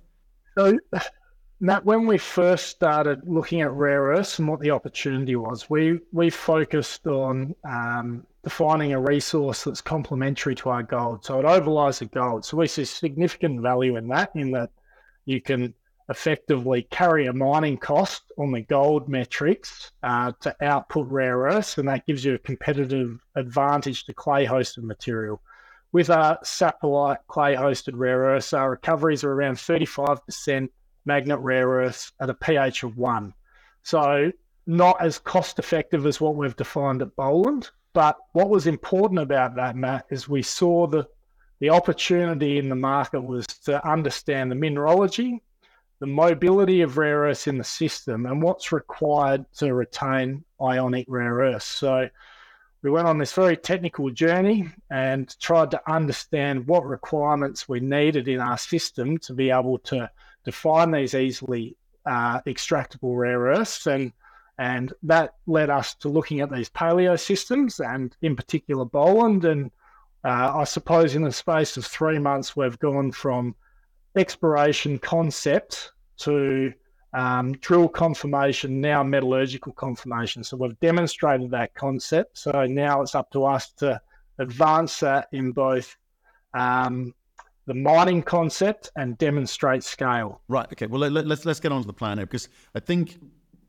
So. 0.57 0.77
Matt, 1.63 1.85
when 1.85 2.07
we 2.07 2.17
first 2.17 2.69
started 2.69 3.21
looking 3.27 3.61
at 3.61 3.71
rare 3.71 4.01
earths 4.05 4.39
and 4.39 4.47
what 4.47 4.61
the 4.61 4.71
opportunity 4.71 5.35
was, 5.35 5.69
we 5.69 5.99
we 6.11 6.31
focused 6.31 7.05
on 7.05 7.53
um, 7.63 8.25
defining 8.43 8.93
a 8.93 8.99
resource 8.99 9.65
that's 9.65 9.81
complementary 9.81 10.55
to 10.55 10.69
our 10.71 10.81
gold. 10.81 11.23
So 11.23 11.39
it 11.39 11.45
overlies 11.45 11.99
the 11.99 12.07
gold. 12.07 12.43
So 12.45 12.57
we 12.57 12.65
see 12.65 12.83
significant 12.85 13.61
value 13.61 13.95
in 13.97 14.07
that, 14.07 14.31
in 14.33 14.49
that 14.53 14.71
you 15.25 15.39
can 15.39 15.75
effectively 16.11 16.83
carry 16.91 17.25
a 17.25 17.33
mining 17.33 17.77
cost 17.77 18.31
on 18.37 18.51
the 18.51 18.61
gold 18.61 19.09
metrics 19.09 19.91
uh, 20.03 20.31
to 20.41 20.55
output 20.63 21.07
rare 21.09 21.39
earths, 21.39 21.77
and 21.77 21.87
that 21.87 22.05
gives 22.05 22.23
you 22.23 22.35
a 22.35 22.39
competitive 22.39 23.19
advantage 23.35 24.05
to 24.05 24.13
clay 24.13 24.45
hosted 24.45 24.83
material. 24.83 25.41
With 25.91 26.09
our 26.09 26.37
saprolite 26.43 27.25
clay 27.27 27.55
hosted 27.55 27.93
rare 27.95 28.19
earths, 28.19 28.53
our 28.53 28.69
recoveries 28.69 29.23
are 29.23 29.31
around 29.31 29.55
35% 29.55 30.69
magnet 31.05 31.39
rare 31.39 31.67
earths 31.67 32.11
at 32.19 32.29
a 32.29 32.33
pH 32.35 32.83
of 32.83 32.97
one. 32.97 33.33
So, 33.81 34.31
not 34.67 35.01
as 35.01 35.17
cost 35.17 35.57
effective 35.57 36.05
as 36.05 36.21
what 36.21 36.35
we've 36.35 36.55
defined 36.55 37.01
at 37.01 37.15
Boland. 37.15 37.71
But 37.93 38.17
what 38.33 38.49
was 38.49 38.67
important 38.67 39.19
about 39.19 39.55
that, 39.55 39.75
Matt, 39.75 40.05
is 40.09 40.29
we 40.29 40.43
saw 40.43 40.87
the 40.87 41.07
the 41.59 41.69
opportunity 41.69 42.57
in 42.57 42.69
the 42.69 42.75
market 42.75 43.21
was 43.21 43.45
to 43.45 43.87
understand 43.87 44.49
the 44.49 44.55
mineralogy 44.55 45.43
the 46.01 46.07
mobility 46.07 46.81
of 46.81 46.97
rare 46.97 47.19
earths 47.19 47.45
in 47.45 47.59
the 47.59 47.63
system 47.63 48.25
and 48.25 48.41
what's 48.41 48.71
required 48.71 49.45
to 49.53 49.71
retain 49.71 50.43
ionic 50.59 51.05
rare 51.07 51.35
earths. 51.35 51.65
So 51.65 52.09
we 52.81 52.89
went 52.89 53.07
on 53.07 53.19
this 53.19 53.33
very 53.33 53.55
technical 53.55 54.09
journey 54.09 54.67
and 54.89 55.33
tried 55.39 55.69
to 55.71 55.91
understand 55.91 56.65
what 56.65 56.87
requirements 56.87 57.69
we 57.69 57.81
needed 57.81 58.27
in 58.27 58.39
our 58.39 58.57
system 58.57 59.19
to 59.19 59.33
be 59.33 59.51
able 59.51 59.77
to 59.77 60.09
define 60.43 60.89
these 60.89 61.13
easily 61.13 61.77
uh, 62.07 62.41
extractable 62.41 63.15
rare 63.15 63.39
earths 63.39 63.85
and 63.85 64.11
and 64.57 64.93
that 65.03 65.35
led 65.45 65.69
us 65.69 65.93
to 65.95 66.09
looking 66.09 66.39
at 66.39 66.51
these 66.51 66.69
paleo 66.69 67.19
systems 67.19 67.79
and 67.79 68.17
in 68.23 68.35
particular 68.35 68.85
Boland 68.85 69.45
and 69.45 69.69
uh, 70.25 70.51
I 70.55 70.63
suppose 70.63 71.13
in 71.13 71.21
the 71.21 71.31
space 71.31 71.77
of 71.77 71.85
three 71.85 72.17
months 72.17 72.55
we've 72.55 72.79
gone 72.79 73.11
from 73.11 73.53
exploration 74.15 74.99
concept 74.99 75.91
to 76.17 76.73
um, 77.13 77.53
drill 77.53 77.89
confirmation, 77.89 78.79
now 78.79 79.03
metallurgical 79.03 79.73
confirmation. 79.73 80.43
So 80.43 80.57
we've 80.57 80.79
demonstrated 80.79 81.51
that 81.51 81.73
concept. 81.73 82.37
So 82.37 82.65
now 82.65 83.01
it's 83.01 83.15
up 83.15 83.31
to 83.31 83.45
us 83.45 83.71
to 83.73 83.99
advance 84.39 84.99
that 84.99 85.27
in 85.31 85.51
both 85.51 85.95
um, 86.53 87.13
the 87.67 87.73
mining 87.73 88.23
concept 88.23 88.91
and 88.95 89.17
demonstrate 89.17 89.83
scale. 89.83 90.41
Right. 90.47 90.67
Okay. 90.71 90.87
Well, 90.87 90.99
let, 90.99 91.23
us 91.23 91.27
let's, 91.27 91.45
let's 91.45 91.59
get 91.59 91.71
on 91.71 91.81
to 91.81 91.87
the 91.87 91.93
plan 91.93 92.17
here 92.17 92.25
because 92.25 92.49
I 92.75 92.79
think 92.79 93.19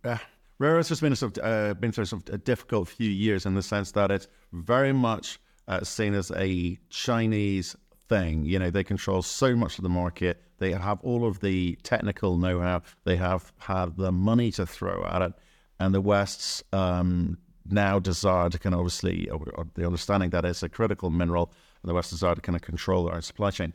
uh, 0.04 0.18
rare 0.58 0.74
earths 0.76 0.88
has 0.88 1.00
been 1.00 1.12
a 1.12 1.16
sort 1.16 1.38
of, 1.38 1.44
uh, 1.44 1.74
been 1.74 1.92
through 1.92 2.06
sort 2.06 2.28
of 2.28 2.34
a 2.34 2.38
difficult 2.38 2.88
few 2.88 3.10
years 3.10 3.46
in 3.46 3.54
the 3.54 3.62
sense 3.62 3.92
that 3.92 4.10
it's 4.10 4.28
very 4.52 4.92
much 4.92 5.38
uh, 5.68 5.82
seen 5.82 6.14
as 6.14 6.30
a 6.32 6.78
Chinese 6.90 7.76
thing. 8.12 8.44
You 8.44 8.58
know, 8.58 8.70
they 8.70 8.84
control 8.84 9.22
so 9.22 9.56
much 9.56 9.78
of 9.78 9.82
the 9.82 9.88
market. 9.88 10.42
They 10.58 10.72
have 10.72 11.00
all 11.02 11.26
of 11.26 11.40
the 11.40 11.78
technical 11.82 12.36
know-how. 12.36 12.82
They 13.04 13.16
have 13.16 13.52
had 13.58 13.96
the 13.96 14.12
money 14.12 14.50
to 14.52 14.66
throw 14.66 15.04
at 15.04 15.22
it, 15.22 15.32
and 15.80 15.94
the 15.94 16.00
West's 16.00 16.62
um, 16.72 17.38
now 17.66 17.98
desire 17.98 18.50
to 18.50 18.58
kind 18.58 18.74
of 18.74 18.80
obviously, 18.80 19.28
or, 19.30 19.42
or 19.54 19.66
the 19.74 19.86
understanding 19.86 20.30
that 20.30 20.44
it's 20.44 20.62
a 20.62 20.68
critical 20.68 21.10
mineral, 21.10 21.52
and 21.82 21.88
the 21.88 21.94
West's 21.94 22.12
desire 22.12 22.34
to 22.34 22.40
kind 22.40 22.56
of 22.56 22.62
control 22.62 23.08
our 23.08 23.22
supply 23.22 23.50
chain 23.50 23.72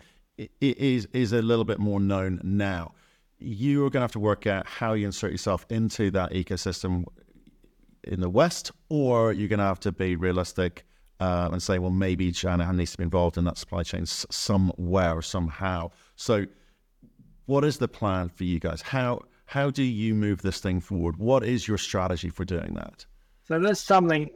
is 0.61 1.07
is 1.13 1.33
a 1.33 1.41
little 1.41 1.65
bit 1.65 1.79
more 1.79 1.99
known 1.99 2.39
now. 2.43 2.93
You 3.39 3.85
are 3.85 3.89
going 3.89 4.01
to 4.01 4.07
have 4.09 4.11
to 4.11 4.19
work 4.19 4.47
out 4.47 4.67
how 4.67 4.93
you 4.93 5.05
insert 5.05 5.31
yourself 5.31 5.65
into 5.69 6.11
that 6.11 6.31
ecosystem 6.31 7.05
in 8.03 8.19
the 8.21 8.29
West, 8.29 8.71
or 8.89 9.33
you're 9.33 9.49
going 9.49 9.59
to 9.59 9.65
have 9.65 9.79
to 9.81 9.91
be 9.91 10.15
realistic 10.15 10.86
uh, 11.19 11.49
and 11.51 11.61
say, 11.61 11.79
well, 11.79 11.91
maybe 11.91 12.31
China 12.31 12.71
needs 12.73 12.91
to 12.91 12.97
be 12.97 13.03
involved 13.03 13.37
in 13.37 13.43
that 13.45 13.57
supply 13.57 13.83
chain 13.83 14.05
somewhere 14.05 15.15
or 15.15 15.21
somehow. 15.21 15.91
So, 16.15 16.45
what 17.45 17.63
is 17.63 17.77
the 17.77 17.87
plan 17.87 18.29
for 18.29 18.43
you 18.43 18.59
guys? 18.59 18.81
How 18.81 19.21
how 19.45 19.71
do 19.71 19.83
you 19.83 20.13
move 20.13 20.41
this 20.41 20.59
thing 20.59 20.81
forward? 20.81 21.17
What 21.17 21.43
is 21.43 21.67
your 21.67 21.77
strategy 21.77 22.29
for 22.29 22.43
doing 22.43 22.73
that? 22.75 23.05
So 23.45 23.59
that's 23.59 23.81
something. 23.81 24.29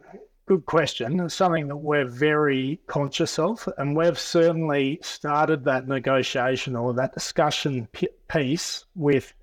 Good 0.48 0.66
question. 0.66 1.30
Something 1.30 1.68
that 1.68 1.78
we're 1.78 2.08
very 2.08 2.80
conscious 2.88 3.38
of, 3.38 3.68
and 3.78 3.96
we've 3.96 4.18
certainly 4.18 5.00
started 5.02 5.64
that 5.66 5.88
negotiation 5.88 6.76
or 6.76 6.94
that 6.94 7.14
discussion 7.14 7.88
piece 8.28 8.86
with 8.96 9.34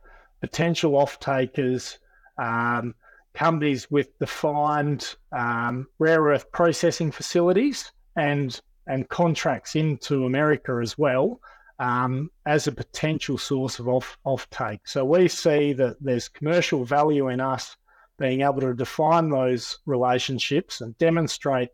potential 0.41 0.97
off 0.97 1.21
takers. 1.21 1.99
Um, 2.39 2.95
companies 3.39 3.89
with 3.89 4.19
defined 4.19 5.15
um, 5.31 5.87
rare 6.01 6.23
earth 6.23 6.51
processing 6.51 7.13
facilities 7.13 7.93
and 8.17 8.61
and 8.89 9.09
contracts 9.09 9.77
into 9.77 10.25
America 10.25 10.81
as 10.83 10.99
well 10.99 11.41
um, 11.79 12.31
as 12.47 12.67
a 12.67 12.73
potential 12.73 13.39
source 13.39 13.79
of 13.79 13.87
off 13.87 14.19
offtake. 14.27 14.81
So 14.85 15.05
we 15.05 15.29
see 15.29 15.73
that 15.75 15.97
there's 16.01 16.29
commercial 16.29 16.85
value 16.85 17.29
in 17.29 17.41
us 17.41 17.77
being 18.19 18.41
able 18.41 18.61
to 18.61 18.75
define 18.75 19.31
those 19.31 19.79
relationships 19.87 20.81
and 20.81 20.99
demonstrate 20.99 21.69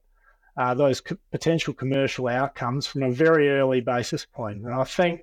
uh, 0.58 0.74
those 0.74 1.00
co- 1.00 1.16
potential 1.32 1.72
commercial 1.72 2.28
outcomes 2.28 2.86
from 2.86 3.04
a 3.04 3.10
very 3.10 3.48
early 3.48 3.80
basis 3.80 4.26
point. 4.26 4.58
And 4.64 4.74
I 4.74 4.84
think 4.84 5.22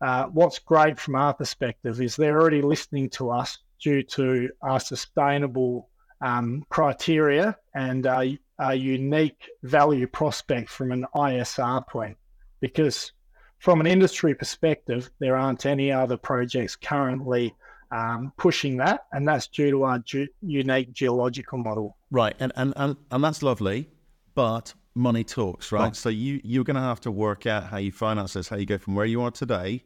uh, 0.00 0.24
what's 0.26 0.58
great 0.58 0.98
from 0.98 1.16
our 1.16 1.34
perspective 1.34 2.00
is 2.00 2.16
they're 2.16 2.40
already 2.40 2.62
listening 2.62 3.10
to 3.10 3.30
us 3.30 3.58
due 3.84 4.02
to 4.02 4.48
our 4.62 4.80
sustainable 4.80 5.90
um, 6.22 6.64
criteria 6.70 7.56
and 7.74 8.06
a, 8.06 8.38
a 8.58 8.74
unique 8.74 9.50
value 9.62 10.06
prospect 10.06 10.70
from 10.70 10.90
an 10.90 11.04
ISR 11.14 11.86
point. 11.86 12.16
Because 12.60 13.12
from 13.58 13.80
an 13.80 13.86
industry 13.86 14.34
perspective, 14.34 15.10
there 15.18 15.36
aren't 15.36 15.66
any 15.66 15.92
other 15.92 16.16
projects 16.16 16.76
currently 16.76 17.54
um, 17.90 18.32
pushing 18.38 18.78
that, 18.78 19.04
and 19.12 19.28
that's 19.28 19.46
due 19.46 19.70
to 19.70 19.84
our 19.84 19.98
ge- 19.98 20.30
unique 20.40 20.92
geological 20.94 21.58
model. 21.58 21.96
Right, 22.10 22.34
and, 22.40 22.52
and 22.56 22.72
and 22.76 22.96
and 23.10 23.22
that's 23.22 23.42
lovely, 23.42 23.88
but 24.34 24.74
money 24.94 25.22
talks, 25.22 25.70
right? 25.70 25.90
Oh. 25.90 25.92
So 25.92 26.08
you 26.08 26.40
you're 26.42 26.64
going 26.64 26.74
to 26.76 26.80
have 26.80 27.00
to 27.02 27.10
work 27.12 27.46
out 27.46 27.64
how 27.64 27.76
you 27.76 27.92
finance 27.92 28.32
this, 28.32 28.48
how 28.48 28.56
you 28.56 28.66
go 28.66 28.78
from 28.78 28.94
where 28.94 29.06
you 29.06 29.20
are 29.22 29.30
today 29.30 29.84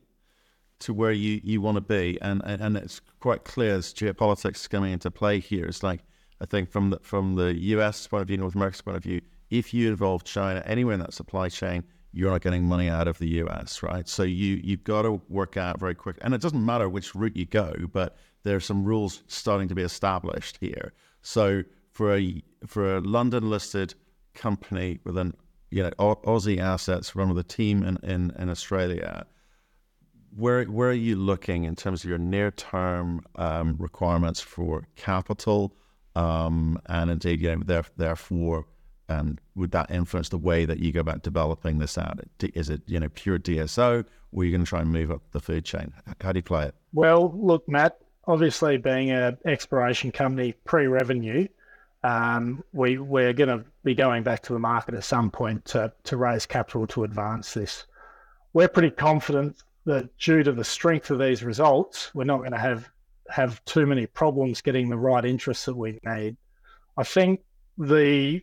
to 0.80 0.94
where 0.94 1.12
you, 1.12 1.40
you 1.42 1.60
want 1.60 1.76
to 1.76 1.80
be. 1.80 2.18
And, 2.22 2.42
and, 2.44 2.60
and 2.60 2.76
it's 2.76 3.00
quite 3.20 3.44
clear 3.44 3.74
as 3.74 3.92
geopolitics 3.92 4.68
coming 4.68 4.92
into 4.92 5.10
play 5.10 5.40
here. 5.40 5.66
It's 5.66 5.82
like, 5.82 6.00
I 6.40 6.46
think 6.46 6.70
from 6.70 6.90
the, 6.90 6.98
from 7.00 7.34
the 7.34 7.54
US 7.54 8.06
point 8.06 8.22
of 8.22 8.28
view, 8.28 8.36
North 8.36 8.54
America's 8.54 8.80
point 8.80 8.96
of 8.96 9.02
view, 9.02 9.20
if 9.50 9.74
you 9.74 9.88
involve 9.88 10.24
China 10.24 10.62
anywhere 10.66 10.94
in 10.94 11.00
that 11.00 11.14
supply 11.14 11.48
chain, 11.48 11.84
you're 12.12 12.30
not 12.30 12.40
getting 12.40 12.64
money 12.64 12.88
out 12.88 13.08
of 13.08 13.18
the 13.18 13.28
US, 13.42 13.82
right? 13.82 14.08
So 14.08 14.22
you, 14.22 14.60
you've 14.62 14.84
got 14.84 15.02
to 15.02 15.20
work 15.28 15.56
out 15.56 15.80
very 15.80 15.94
quick. 15.94 16.16
And 16.20 16.34
it 16.34 16.40
doesn't 16.40 16.64
matter 16.64 16.88
which 16.88 17.14
route 17.14 17.36
you 17.36 17.46
go, 17.46 17.74
but 17.92 18.16
there 18.44 18.56
are 18.56 18.60
some 18.60 18.84
rules 18.84 19.22
starting 19.26 19.68
to 19.68 19.74
be 19.74 19.82
established 19.82 20.58
here. 20.60 20.92
So 21.22 21.64
for 21.92 22.14
a, 22.14 22.42
for 22.66 22.96
a 22.96 23.00
London 23.00 23.50
listed 23.50 23.94
company 24.34 25.00
with 25.04 25.18
an, 25.18 25.34
you 25.70 25.82
know, 25.82 25.90
Aussie 25.98 26.58
assets 26.58 27.14
run 27.14 27.28
with 27.28 27.38
a 27.38 27.48
team 27.48 27.82
in, 27.82 27.98
in, 28.02 28.32
in 28.38 28.48
Australia, 28.48 29.26
where 30.36 30.64
where 30.64 30.90
are 30.90 30.92
you 30.92 31.16
looking 31.16 31.64
in 31.64 31.76
terms 31.76 32.04
of 32.04 32.10
your 32.10 32.18
near 32.18 32.50
term 32.50 33.22
um, 33.36 33.76
requirements 33.78 34.40
for 34.40 34.86
capital, 34.96 35.74
um, 36.14 36.80
and 36.86 37.10
indeed, 37.10 37.40
you 37.40 37.56
know, 37.56 37.82
therefore 37.96 38.66
and 39.08 39.40
would 39.54 39.70
that 39.70 39.90
influence 39.90 40.28
the 40.28 40.38
way 40.38 40.64
that 40.64 40.78
you 40.78 40.92
go 40.92 41.00
about 41.00 41.22
developing 41.22 41.78
this 41.78 41.96
out? 41.96 42.20
Is 42.54 42.68
it 42.68 42.82
you 42.86 43.00
know 43.00 43.08
pure 43.08 43.38
DSO, 43.38 44.04
or 44.32 44.42
are 44.42 44.44
you 44.44 44.50
going 44.50 44.64
to 44.64 44.68
try 44.68 44.80
and 44.80 44.90
move 44.90 45.10
up 45.10 45.22
the 45.32 45.40
food 45.40 45.64
chain? 45.64 45.92
How 46.20 46.32
do 46.32 46.38
you 46.38 46.42
play 46.42 46.66
it? 46.66 46.74
Well, 46.92 47.32
look, 47.36 47.68
Matt. 47.68 47.98
Obviously, 48.26 48.76
being 48.76 49.10
an 49.10 49.38
exploration 49.46 50.12
company 50.12 50.52
pre-revenue, 50.66 51.48
um, 52.04 52.62
we 52.74 52.98
we're 52.98 53.32
going 53.32 53.48
to 53.48 53.64
be 53.84 53.94
going 53.94 54.22
back 54.22 54.42
to 54.42 54.52
the 54.52 54.58
market 54.58 54.94
at 54.94 55.04
some 55.04 55.30
point 55.30 55.64
to 55.66 55.92
to 56.04 56.16
raise 56.18 56.44
capital 56.44 56.86
to 56.88 57.04
advance 57.04 57.54
this. 57.54 57.86
We're 58.52 58.68
pretty 58.68 58.90
confident 58.90 59.62
that 59.88 60.16
due 60.18 60.42
to 60.42 60.52
the 60.52 60.64
strength 60.64 61.10
of 61.10 61.18
these 61.18 61.42
results, 61.42 62.14
we're 62.14 62.24
not 62.24 62.38
going 62.38 62.52
to 62.52 62.58
have 62.58 62.90
have 63.30 63.62
too 63.64 63.86
many 63.86 64.06
problems 64.06 64.62
getting 64.62 64.88
the 64.88 64.96
right 64.96 65.24
interest 65.24 65.66
that 65.66 65.76
we 65.76 65.98
need. 66.04 66.36
I 66.96 67.04
think 67.04 67.40
the 67.78 68.42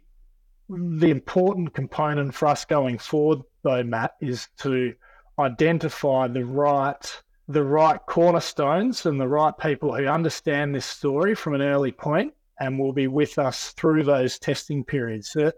the 0.68 1.12
important 1.12 1.74
component 1.74 2.34
for 2.34 2.48
us 2.48 2.66
going 2.66 2.98
forward, 2.98 3.42
though, 3.64 3.84
Matt, 3.84 4.16
is 4.20 4.48
to 4.60 4.96
identify 5.38 6.28
the 6.28 6.46
right 6.46 7.22
the 7.48 7.64
right 7.64 8.00
cornerstones 8.08 9.06
and 9.06 9.22
the 9.22 9.28
right 9.28 9.56
people 9.60 9.96
who 9.96 10.08
understand 10.08 10.74
this 10.74 10.86
story 10.86 11.36
from 11.36 11.54
an 11.54 11.62
early 11.62 11.92
point 11.92 12.34
and 12.60 12.80
will 12.80 12.94
be 12.94 13.08
with 13.08 13.38
us 13.38 13.70
through 13.74 14.04
those 14.04 14.40
testing 14.40 14.84
periods. 14.84 15.34
The, 15.34 15.54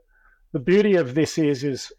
the 0.51 0.59
beauty 0.59 0.95
of 0.95 1.15
this 1.15 1.37
is 1.37 1.63
is 1.63 1.93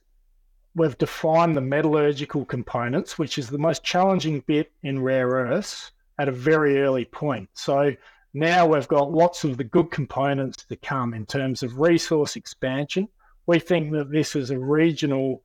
we've 0.78 0.97
defined 0.99 1.56
the 1.56 1.61
metallurgical 1.61 2.44
components, 2.44 3.18
which 3.18 3.37
is 3.37 3.49
the 3.49 3.58
most 3.58 3.82
challenging 3.82 4.40
bit 4.47 4.73
in 4.82 5.02
rare 5.02 5.28
earths 5.28 5.92
at 6.18 6.28
a 6.28 6.32
very 6.32 6.80
early 6.80 7.04
point. 7.04 7.49
So 7.54 7.92
now 8.32 8.66
we've 8.66 8.88
got 8.88 9.12
lots 9.12 9.44
of 9.44 9.56
the 9.56 9.64
good 9.64 9.90
components 9.90 10.64
to 10.66 10.76
come 10.76 11.14
in 11.14 11.26
terms 11.26 11.62
of 11.62 11.78
resource 11.78 12.37
expansion. 12.37 13.08
We 13.47 13.58
think 13.58 13.92
that 13.92 14.11
this 14.11 14.37
is 14.37 14.50
a 14.50 14.58
regional 14.58 15.42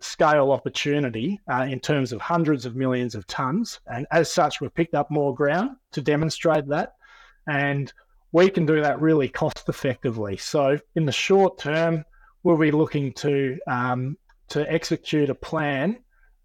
scale 0.00 0.50
opportunity 0.50 1.38
uh, 1.52 1.66
in 1.68 1.78
terms 1.80 2.12
of 2.12 2.20
hundreds 2.22 2.64
of 2.64 2.74
millions 2.74 3.14
of 3.14 3.26
tons. 3.26 3.80
And 3.86 4.06
as 4.10 4.32
such, 4.32 4.60
we've 4.60 4.74
picked 4.74 4.94
up 4.94 5.10
more 5.10 5.34
ground 5.34 5.76
to 5.92 6.00
demonstrate 6.00 6.66
that. 6.68 6.94
And 7.46 7.92
we 8.32 8.48
can 8.48 8.64
do 8.64 8.80
that 8.80 9.00
really 9.00 9.28
cost 9.28 9.68
effectively. 9.68 10.36
So 10.38 10.78
in 10.94 11.04
the 11.04 11.12
short 11.12 11.58
term, 11.58 12.04
we'll 12.42 12.56
be 12.56 12.70
looking 12.70 13.12
to 13.14 13.58
um, 13.66 14.16
to 14.50 14.70
execute 14.70 15.30
a 15.30 15.34
plan 15.34 15.98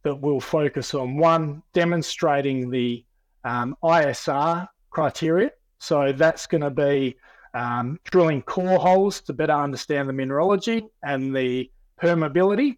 that 0.04 0.16
will 0.16 0.40
focus 0.40 0.94
on 0.94 1.18
one 1.18 1.62
demonstrating 1.74 2.70
the 2.70 3.04
um, 3.44 3.76
ISR 3.84 4.68
criteria. 4.92 5.52
So 5.80 6.14
that's 6.14 6.48
going 6.48 6.62
to 6.62 6.70
be 6.70 7.18
um, 7.54 8.00
drilling 8.06 8.42
core 8.44 8.80
holes 8.80 9.22
to 9.22 9.34
better 9.34 9.54
understand 9.54 10.08
the 10.08 10.14
mineralogy 10.14 10.86
and 11.04 11.36
the 11.36 11.70
permeability, 12.00 12.78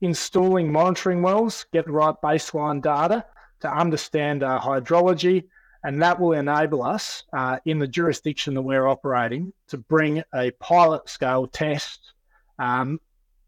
installing 0.00 0.72
monitoring 0.72 1.20
wells, 1.22 1.66
get 1.72 1.86
the 1.86 1.92
right 1.92 2.14
baseline 2.22 2.82
data 2.82 3.24
to 3.60 3.70
understand 3.70 4.42
our 4.42 4.60
hydrology, 4.60 5.44
and 5.84 6.00
that 6.00 6.18
will 6.18 6.32
enable 6.32 6.82
us 6.82 7.24
uh, 7.32 7.58
in 7.66 7.78
the 7.78 7.86
jurisdiction 7.86 8.54
that 8.54 8.62
we're 8.62 8.86
operating 8.86 9.52
to 9.68 9.76
bring 9.76 10.22
a 10.34 10.50
pilot 10.52 11.08
scale 11.08 11.46
test 11.46 12.12
um, 12.58 13.00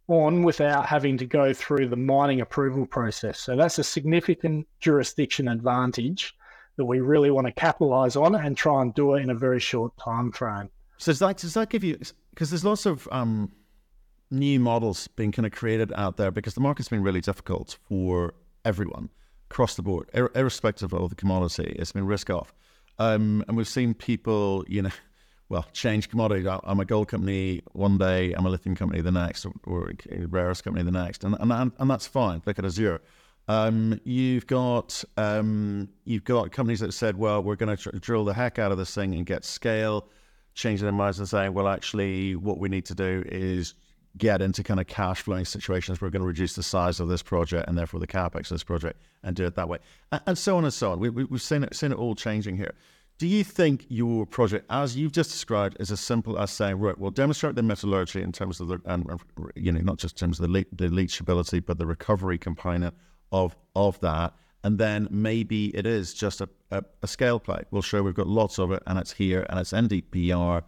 on 0.09 0.43
without 0.43 0.87
having 0.87 1.17
to 1.19 1.27
go 1.27 1.53
through 1.53 1.89
the 1.89 1.97
mining 1.97 2.41
approval 2.41 2.87
process. 2.87 3.41
So 3.41 3.57
that's 3.57 3.79
a 3.79 3.85
significant 3.85 4.67
jurisdiction 4.81 5.49
advantage 5.49 6.35
that 6.77 6.85
we 6.85 7.01
really 7.01 7.31
want 7.31 7.47
to 7.47 7.53
capitalize 7.53 8.17
on 8.17 8.35
and 8.35 8.57
try 8.57 8.83
and 8.83 8.93
do 8.95 9.15
it 9.15 9.23
in 9.23 9.31
a 9.31 9.35
very 9.35 9.61
short 9.61 9.93
time 9.97 10.33
frame. 10.33 10.69
So 10.99 11.13
does 11.13 11.19
that, 11.21 11.37
does 11.39 11.55
that 11.55 11.71
give 11.71 11.85
you, 11.85 11.99
because 12.31 12.51
there's 12.51 12.65
lots 12.65 12.87
of 12.87 13.09
um, 13.13 13.53
new 14.31 14.61
models 14.61 15.09
being 15.09 15.33
kind 15.33 15.47
of 15.47 15.53
created 15.53 15.93
out 15.97 16.17
there 16.17 16.31
because 16.31 16.55
the 16.55 16.61
market's 16.61 16.89
been 16.89 17.03
really 17.03 17.21
difficult 17.21 17.79
for 17.89 18.35
everyone 18.65 19.09
across 19.51 19.77
the 19.77 19.83
board, 19.83 20.11
ir- 20.15 20.31
irrespective 20.35 20.93
of 20.93 21.11
the 21.11 21.17
commodity. 21.17 21.77
It's 21.79 21.93
been 21.93 22.07
risk 22.07 22.31
off. 22.31 22.53
Um, 22.99 23.45
and 23.49 23.57
we've 23.57 23.69
seen 23.69 23.95
people, 23.95 24.65
you 24.69 24.83
know, 24.83 24.91
well, 25.49 25.67
change 25.73 26.09
commodity. 26.09 26.49
I'm 26.49 26.81
a 26.81 26.85
gold 26.85 27.09
company 27.09 27.63
one 27.73 27.99
day, 27.99 28.33
I'm 28.33 28.47
a 28.47 28.49
lithium 28.49 28.75
company 28.75 29.01
the 29.03 29.13
next, 29.13 29.47
or, 29.65 29.93
a 30.11 30.27
rare 30.27 30.47
earth 30.47 30.65
company 30.65 30.85
the 30.85 30.91
next, 30.91 31.25
and, 31.25 31.37
and 31.39 31.73
and 31.79 31.91
that's 31.91 32.07
fine. 32.07 32.43
Look 32.47 32.59
at 32.59 32.65
Azure. 32.65 33.01
Um, 33.47 34.01
you've 34.05 34.47
got 34.47 35.05
um, 35.17 35.91
you've 36.05 36.25
got 36.25 36.51
companies 36.51 36.81
that 36.81 36.95
said, 36.95 37.17
well, 37.17 37.43
we're 37.43 37.57
going 37.57 37.77
to 37.77 37.83
tr- 37.83 37.97
drill 37.99 38.25
the 38.25 38.33
heck 38.33 38.59
out 38.59 38.73
of 38.73 38.79
this 38.79 38.95
thing 38.95 39.15
and 39.15 39.27
get 39.27 39.45
scale, 39.45 40.09
changing 40.55 40.85
their 40.85 40.93
minds 40.93 41.19
and 41.19 41.29
saying, 41.29 41.53
well, 41.53 41.69
actually, 41.69 42.37
what 42.37 42.59
we 42.59 42.69
need 42.69 42.87
to 42.87 42.95
do 42.95 43.23
is 43.27 43.75
get 44.17 44.41
into 44.41 44.63
kind 44.63 44.81
of 44.81 44.87
cash 44.87 45.23
flowing 45.23 45.45
situations. 45.45 46.01
We're 46.01 46.11
going 46.11 46.23
to 46.23 46.29
reduce 46.29 46.55
the 46.55 46.63
size 46.63 47.01
of 47.01 47.09
this 47.09 47.23
project 47.23 47.69
and 47.69 47.77
therefore 47.77 48.01
the 48.01 48.07
capex 48.07 48.43
of 48.43 48.51
this 48.51 48.65
project 48.65 49.03
and 49.23 49.35
do 49.37 49.45
it 49.45 49.57
that 49.57 49.69
way, 49.69 49.79
and, 50.11 50.23
and 50.27 50.39
so 50.39 50.57
on 50.57 50.65
and 50.65 50.73
so 50.73 50.93
on. 50.93 51.01
We, 51.01 51.11
we, 51.11 51.25
we've 51.25 51.43
seen 51.43 51.65
it 51.65 51.75
seen 51.75 51.93
it 51.93 51.99
all 51.99 52.15
changing 52.15 52.57
here. 52.57 52.75
Do 53.19 53.29
you 53.29 53.45
think 53.45 53.87
your 53.89 54.27
project, 54.27 54.67
as 54.71 54.97
you've 54.97 55.13
just 55.13 55.31
described, 55.31 55.77
is 55.79 55.93
as 55.93 56.01
simple 56.01 56.37
as 56.39 56.51
saying, 56.51 56.79
right, 56.81 56.99
we'll 56.99 57.13
demonstrate 57.13 57.55
the 57.55 57.63
metallurgy 57.63 58.21
in 58.21 58.33
terms 58.33 58.61
of 58.61 58.69
the, 58.69 58.81
and 58.87 59.07
you 59.55 59.71
know, 59.71 59.81
not 59.81 59.99
just 59.99 60.21
in 60.21 60.27
terms 60.27 60.41
of 60.41 60.47
the, 60.49 60.53
le- 60.53 60.65
the 60.73 60.89
leachability, 60.89 61.65
but 61.65 61.79
the 61.79 61.87
recovery 61.87 62.39
component 62.39 62.95
of 63.31 63.57
of 63.77 64.01
that. 64.01 64.35
And 64.65 64.79
then 64.79 65.09
maybe 65.11 65.67
it 65.77 65.87
is 65.87 66.15
just 66.15 66.41
a, 66.41 66.49
a, 66.71 66.83
a 67.03 67.07
scale 67.07 67.39
play. 67.39 67.63
We'll 67.71 67.83
show 67.83 68.03
we've 68.03 68.15
got 68.15 68.27
lots 68.27 68.59
of 68.59 68.73
it 68.73 68.83
and 68.87 68.99
it's 68.99 69.13
here 69.13 69.45
and 69.51 69.61
it's 69.61 69.73
NdPr 69.73 70.63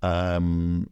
um, 0.00 0.88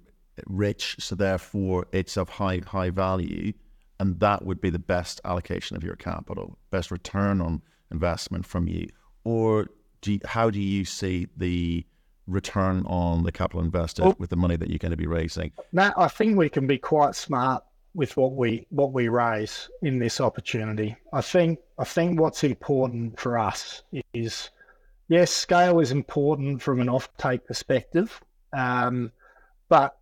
rich. 0.46 0.96
So 0.98 1.14
therefore 1.14 1.86
it's 1.92 2.18
of 2.18 2.28
high 2.28 2.60
high 2.66 2.90
value. 2.90 3.54
And 3.98 4.20
that 4.20 4.44
would 4.44 4.60
be 4.60 4.70
the 4.70 4.78
best 4.78 5.20
allocation 5.24 5.76
of 5.76 5.82
your 5.82 5.96
capital, 5.96 6.58
best 6.70 6.90
return 6.90 7.40
on 7.40 7.62
investment 7.90 8.44
from 8.46 8.68
you. 8.68 8.88
Or 9.24 9.68
do 10.00 10.12
you, 10.12 10.20
how 10.24 10.50
do 10.50 10.60
you 10.60 10.84
see 10.84 11.28
the 11.36 11.84
return 12.26 12.84
on 12.86 13.22
the 13.22 13.32
capital 13.32 13.60
invested 13.60 14.04
well, 14.04 14.16
with 14.18 14.30
the 14.30 14.36
money 14.36 14.56
that 14.56 14.68
you're 14.68 14.78
going 14.78 14.90
to 14.90 14.96
be 14.96 15.06
raising? 15.06 15.52
Matt, 15.72 15.94
I 15.96 16.08
think 16.08 16.36
we 16.36 16.48
can 16.48 16.66
be 16.66 16.78
quite 16.78 17.14
smart 17.14 17.64
with 17.94 18.16
what 18.16 18.32
we 18.32 18.66
what 18.70 18.92
we 18.92 19.08
raise 19.08 19.68
in 19.82 19.98
this 19.98 20.20
opportunity. 20.20 20.96
I 21.12 21.20
think 21.20 21.58
I 21.78 21.84
think 21.84 22.20
what's 22.20 22.44
important 22.44 23.18
for 23.18 23.38
us 23.38 23.82
is 24.14 24.50
yes, 25.08 25.30
scale 25.30 25.80
is 25.80 25.90
important 25.90 26.62
from 26.62 26.80
an 26.80 26.86
offtake 26.86 27.44
perspective, 27.44 28.20
um, 28.52 29.12
but 29.68 29.96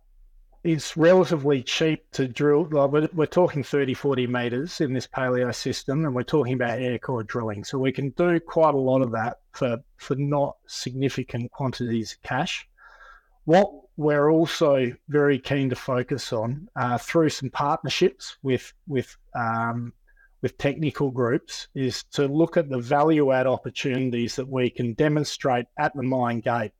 it's 0.63 0.97
relatively 0.97 1.63
cheap 1.63 2.03
to 2.11 2.27
drill. 2.27 2.63
We're, 2.65 3.07
we're 3.13 3.25
talking 3.25 3.63
30, 3.63 3.93
40 3.93 4.27
meters 4.27 4.81
in 4.81 4.93
this 4.93 5.07
paleo 5.07 5.53
system, 5.55 6.05
and 6.05 6.13
we're 6.13 6.23
talking 6.23 6.53
about 6.53 6.79
air 6.79 6.99
core 6.99 7.23
drilling. 7.23 7.63
So 7.63 7.77
we 7.77 7.93
can 7.93 8.09
do 8.11 8.39
quite 8.39 8.75
a 8.75 8.77
lot 8.77 9.01
of 9.01 9.11
that 9.11 9.37
for, 9.53 9.77
for 9.97 10.15
not 10.15 10.57
significant 10.67 11.51
quantities 11.51 12.13
of 12.13 12.21
cash. 12.23 12.67
What 13.45 13.71
we're 13.95 14.29
also 14.29 14.93
very 15.07 15.39
keen 15.39 15.69
to 15.69 15.75
focus 15.75 16.31
on 16.31 16.69
uh, 16.75 16.97
through 16.97 17.29
some 17.29 17.49
partnerships 17.49 18.37
with 18.43 18.71
with 18.87 19.17
um, 19.35 19.91
with 20.41 20.57
technical 20.57 21.11
groups 21.11 21.67
is 21.75 22.03
to 22.03 22.27
look 22.27 22.55
at 22.55 22.69
the 22.69 22.79
value 22.79 23.31
add 23.33 23.47
opportunities 23.47 24.35
that 24.37 24.47
we 24.47 24.69
can 24.69 24.93
demonstrate 24.93 25.65
at 25.77 25.93
the 25.95 26.03
mine 26.03 26.39
gate. 26.39 26.71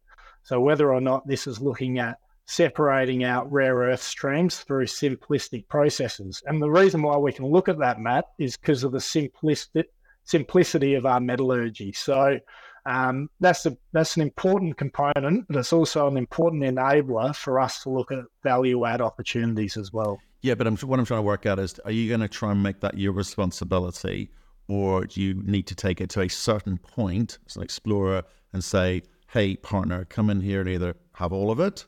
So 0.44 0.62
whether 0.62 0.94
or 0.94 1.02
not 1.02 1.28
this 1.28 1.46
is 1.46 1.60
looking 1.60 2.00
at 2.00 2.20
separating 2.50 3.24
out 3.24 3.52
rare 3.52 3.76
earth 3.76 4.02
streams 4.02 4.58
through 4.62 4.88
simplistic 4.88 5.68
processes. 5.68 6.42
And 6.48 6.60
the 6.60 6.70
reason 6.70 7.04
why 7.04 7.16
we 7.16 7.32
can 7.32 7.46
look 7.46 7.70
at 7.70 7.78
that, 7.78 8.00
Matt, 8.00 8.26
is 8.40 8.58
because 8.58 8.84
of 8.84 8.92
the 8.92 8.98
simplistic 8.98 9.86
simplicity 10.24 10.96
of 10.96 11.06
our 11.06 11.20
metallurgy. 11.20 11.94
So 11.94 12.40
um, 12.88 13.30
that's 13.40 13.68
a 13.68 13.78
that's 13.92 14.16
an 14.16 14.24
important 14.24 14.78
component, 14.78 15.46
but 15.48 15.58
it's 15.58 15.72
also 15.72 16.08
an 16.08 16.18
important 16.18 16.64
enabler 16.64 17.36
for 17.36 17.60
us 17.60 17.84
to 17.84 17.92
look 17.92 18.12
at 18.12 18.20
value 18.44 18.84
add 18.84 19.00
opportunities 19.00 19.78
as 19.78 19.94
well. 19.94 20.20
Yeah, 20.42 20.56
but 20.56 20.66
I'm, 20.66 20.78
what 20.78 20.98
I'm 20.98 21.06
trying 21.06 21.20
to 21.20 21.24
work 21.24 21.46
out 21.46 21.60
is: 21.60 21.80
Are 21.86 21.92
you 21.92 22.10
going 22.10 22.22
to 22.22 22.28
try 22.28 22.52
and 22.52 22.64
make 22.64 22.80
that 22.80 22.98
your 22.98 23.12
responsibility, 23.12 24.32
or 24.68 25.06
do 25.06 25.22
you 25.22 25.36
need 25.36 25.68
to 25.68 25.76
take 25.76 26.02
it 26.02 26.10
to 26.12 26.22
a 26.22 26.28
certain 26.28 26.80
point 26.80 27.38
as 27.46 27.58
an 27.58 27.62
explorer 27.62 28.24
and 28.54 28.64
say, 28.64 29.04
"Hey, 29.28 29.56
partner, 29.56 30.06
come 30.06 30.32
in 30.32 30.42
here 30.42 30.62
and 30.62 30.70
either 30.70 30.96
have 31.14 31.32
all 31.32 31.52
of 31.52 31.60
it, 31.60 31.86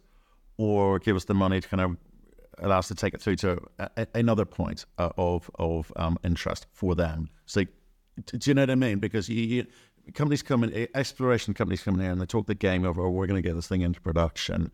or 0.61 0.99
give 0.99 1.15
us 1.15 1.25
the 1.25 1.33
money 1.33 1.59
to 1.59 1.67
kind 1.67 1.81
of 1.81 1.97
allow 2.59 2.79
us 2.79 2.87
to 2.89 2.95
take 2.95 3.13
it 3.13 3.21
through 3.21 3.37
to 3.37 3.59
a, 3.79 4.07
another 4.13 4.45
point 4.45 4.85
uh, 4.97 5.09
of 5.17 5.49
of 5.55 5.91
um, 5.95 6.17
interest 6.23 6.67
for 6.71 6.95
them." 6.95 7.29
So, 7.45 7.63
do 8.25 8.49
you 8.49 8.53
know 8.53 8.63
what 8.63 8.69
I 8.69 8.75
mean? 8.75 8.99
Because 8.99 9.29
you, 9.29 9.41
you 9.41 9.67
companies 10.13 10.41
come 10.41 10.63
in, 10.63 10.87
exploration 10.95 11.53
companies 11.53 11.83
come 11.83 11.95
in 11.95 12.01
here 12.01 12.11
and 12.11 12.21
they 12.21 12.25
talk 12.25 12.47
the 12.47 12.55
game 12.55 12.85
over, 12.85 13.01
oh, 13.01 13.09
we're 13.09 13.27
going 13.27 13.41
to 13.41 13.47
get 13.47 13.55
this 13.55 13.67
thing 13.67 13.81
into 13.81 14.01
production 14.01 14.71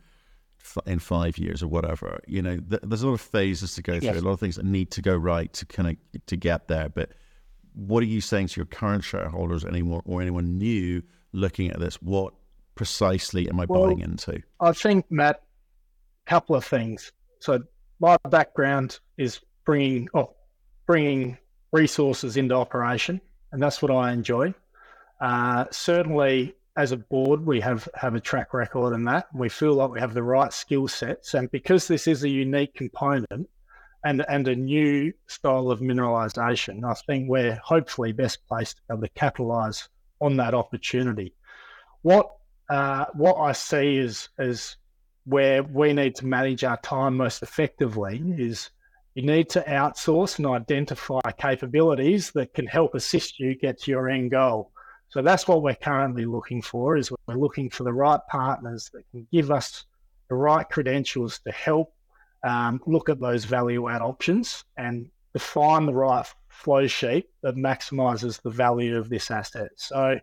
in 0.86 1.00
five 1.00 1.38
years 1.38 1.64
or 1.64 1.68
whatever. 1.68 2.20
You 2.28 2.42
know, 2.42 2.58
th- 2.58 2.82
there's 2.84 3.04
a 3.04 3.08
lot 3.08 3.14
of 3.14 3.22
phases 3.22 3.76
to 3.76 3.82
go 3.82 4.00
through, 4.00 4.10
yes. 4.10 4.18
a 4.18 4.26
lot 4.26 4.32
of 4.32 4.40
things 4.40 4.56
that 4.56 4.66
need 4.66 4.92
to 4.92 5.02
go 5.02 5.16
right 5.16 5.52
to 5.54 5.66
kind 5.66 5.90
of 5.90 6.26
to 6.26 6.36
get 6.36 6.68
there. 6.68 6.90
But 6.90 7.12
what 7.74 8.02
are 8.04 8.08
you 8.08 8.22
saying 8.22 8.48
to 8.48 8.60
your 8.60 8.66
current 8.66 9.04
shareholders 9.04 9.64
anymore 9.64 10.02
or 10.06 10.22
anyone 10.22 10.58
new 10.58 11.04
looking 11.32 11.70
at 11.72 11.80
this? 11.80 12.02
What 12.02 12.34
precisely 12.76 13.50
am 13.50 13.60
I 13.60 13.66
well, 13.66 13.86
buying 13.86 14.00
into? 14.00 14.42
I 14.60 14.72
think, 14.72 15.06
Matt, 15.10 15.42
couple 16.28 16.56
of 16.56 16.66
things. 16.66 17.12
So 17.40 17.64
my 18.00 18.18
background 18.30 19.00
is 19.18 19.40
bringing 19.66 20.10
oh, 20.14 20.34
bringing 20.86 21.38
resources 21.72 22.38
into 22.38 22.56
operation, 22.56 23.22
and 23.52 23.62
that's 23.62 23.82
what 23.82 23.92
I 23.92 24.12
enjoy. 24.12 24.54
Uh, 25.20 25.66
certainly, 25.72 26.56
as 26.78 26.92
a 26.92 26.98
board, 26.98 27.46
we 27.46 27.60
have 27.62 27.88
have 27.96 28.16
a 28.16 28.20
track 28.20 28.54
record 28.54 28.94
in 28.94 29.06
that. 29.06 29.28
We 29.34 29.50
feel 29.50 29.74
like 29.74 29.92
we 29.92 30.00
have 30.00 30.14
the 30.14 30.24
right 30.24 30.54
skill 30.54 30.88
sets, 30.88 31.34
and 31.34 31.50
because 31.52 31.88
this 31.88 32.08
is 32.08 32.24
a 32.24 32.30
unique 32.30 32.76
component 32.76 33.50
and 34.04 34.24
and 34.30 34.48
a 34.48 34.56
new 34.56 35.14
style 35.28 35.72
of 35.72 35.80
mineralisation, 35.80 36.84
I 36.84 36.94
think 36.94 37.30
we're 37.30 37.60
hopefully 37.64 38.12
best 38.12 38.48
placed 38.48 38.78
to 38.78 38.82
be 38.88 38.94
able 38.94 39.08
to 39.08 39.14
capitalise 39.14 39.90
on 40.22 40.38
that 40.38 40.54
opportunity. 40.54 41.34
What 42.04 42.32
uh, 42.70 43.06
what 43.14 43.36
I 43.36 43.54
see 43.54 43.98
is 43.98 44.30
is 44.38 44.78
where 45.28 45.62
we 45.62 45.92
need 45.92 46.16
to 46.16 46.26
manage 46.26 46.64
our 46.64 46.78
time 46.78 47.18
most 47.18 47.44
effectively 47.44 48.24
is 48.38 48.70
you 49.14 49.24
need 49.24 49.50
to 49.50 49.62
outsource 49.68 50.38
and 50.38 50.48
identify 50.48 51.20
capabilities 51.38 52.32
that 52.32 52.54
can 52.54 52.66
help 52.66 52.96
assist 52.96 53.38
you 53.38 53.54
get 53.56 53.82
to 53.82 53.92
your 53.92 54.10
end 54.10 54.32
goal. 54.32 54.72
So 55.10 55.22
that's 55.22 55.46
what 55.48 55.64
we're 55.64 55.76
currently 55.76 56.26
looking 56.26 56.62
for 56.62 56.96
is 56.96 57.12
we're 57.28 57.36
looking 57.36 57.70
for 57.70 57.84
the 57.84 57.94
right 57.94 58.20
partners 58.30 58.90
that 58.94 59.04
can 59.12 59.28
give 59.32 59.52
us 59.52 59.86
the 60.30 60.36
right 60.36 60.68
credentials 60.70 61.40
to 61.40 61.52
help 61.52 61.94
um, 62.44 62.80
look 62.86 63.10
at 63.10 63.20
those 63.20 63.44
value 63.44 63.90
add 63.90 64.02
options 64.02 64.64
and 64.78 65.10
define 65.34 65.86
the 65.86 65.94
right 65.94 66.26
flow 66.48 66.88
sheet 66.88 67.30
that 67.44 67.56
maximizes 67.56 68.42
the 68.42 68.50
value 68.50 68.98
of 68.98 69.10
this 69.10 69.30
asset. 69.30 69.72
So 69.76 70.20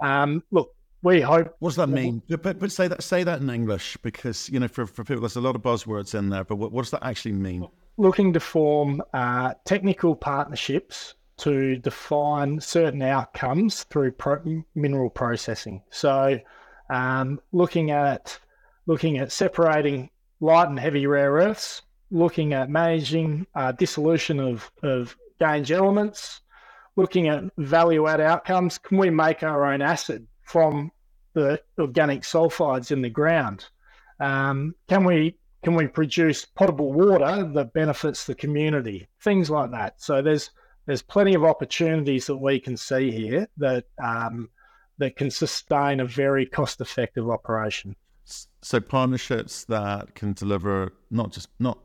um, 0.00 0.42
look, 0.52 0.73
we 1.04 1.20
hope. 1.20 1.54
What 1.60 1.70
does 1.70 1.76
that 1.76 1.88
mean? 1.88 2.22
But, 2.28 2.58
but 2.58 2.72
say 2.72 2.88
that 2.88 3.02
say 3.02 3.22
that 3.22 3.40
in 3.40 3.48
English 3.48 3.96
because 4.02 4.50
you 4.50 4.58
know 4.58 4.68
for, 4.68 4.86
for 4.86 5.04
people 5.04 5.20
there's 5.20 5.36
a 5.36 5.40
lot 5.40 5.54
of 5.54 5.62
buzzwords 5.62 6.18
in 6.18 6.30
there. 6.30 6.42
But 6.42 6.56
what, 6.56 6.72
what 6.72 6.82
does 6.82 6.90
that 6.90 7.04
actually 7.04 7.32
mean? 7.32 7.68
looking 7.96 8.32
to 8.32 8.40
form 8.40 9.02
uh, 9.12 9.54
technical 9.64 10.16
partnerships 10.16 11.14
to 11.36 11.76
define 11.76 12.60
certain 12.60 13.02
outcomes 13.02 13.84
through 13.84 14.12
pro- 14.12 14.64
mineral 14.74 15.10
processing. 15.10 15.82
So, 15.90 16.38
um, 16.90 17.40
looking 17.52 17.90
at 17.90 18.38
looking 18.86 19.18
at 19.18 19.32
separating 19.32 20.10
light 20.40 20.68
and 20.68 20.78
heavy 20.78 21.06
rare 21.06 21.32
earths, 21.32 21.82
looking 22.10 22.52
at 22.52 22.68
managing 22.68 23.46
uh, 23.54 23.72
dissolution 23.72 24.38
of, 24.38 24.70
of 24.82 25.16
gangue 25.40 25.70
elements, 25.70 26.42
looking 26.96 27.28
at 27.28 27.44
value 27.56 28.06
add 28.06 28.20
outcomes. 28.20 28.76
Can 28.76 28.98
we 28.98 29.08
make 29.08 29.42
our 29.42 29.64
own 29.64 29.80
acid 29.80 30.26
from 30.42 30.92
the 31.34 31.60
organic 31.78 32.22
sulfides 32.22 32.90
in 32.90 33.02
the 33.02 33.10
ground? 33.10 33.66
Um, 34.20 34.74
can 34.88 35.04
we 35.04 35.36
can 35.62 35.74
we 35.74 35.86
produce 35.86 36.44
potable 36.44 36.92
water 36.92 37.50
that 37.54 37.72
benefits 37.72 38.24
the 38.24 38.34
community? 38.34 39.08
Things 39.22 39.50
like 39.50 39.70
that. 39.72 40.00
So 40.00 40.22
there's 40.22 40.50
there's 40.86 41.02
plenty 41.02 41.34
of 41.34 41.44
opportunities 41.44 42.26
that 42.26 42.36
we 42.36 42.60
can 42.60 42.76
see 42.76 43.10
here 43.10 43.48
that 43.56 43.84
um, 44.02 44.48
that 44.98 45.16
can 45.16 45.30
sustain 45.30 46.00
a 46.00 46.04
very 46.04 46.46
cost 46.46 46.80
effective 46.80 47.28
operation. 47.28 47.96
So 48.62 48.80
partnerships 48.80 49.64
that 49.64 50.14
can 50.14 50.32
deliver 50.32 50.92
not 51.10 51.32
just 51.32 51.48
not 51.58 51.78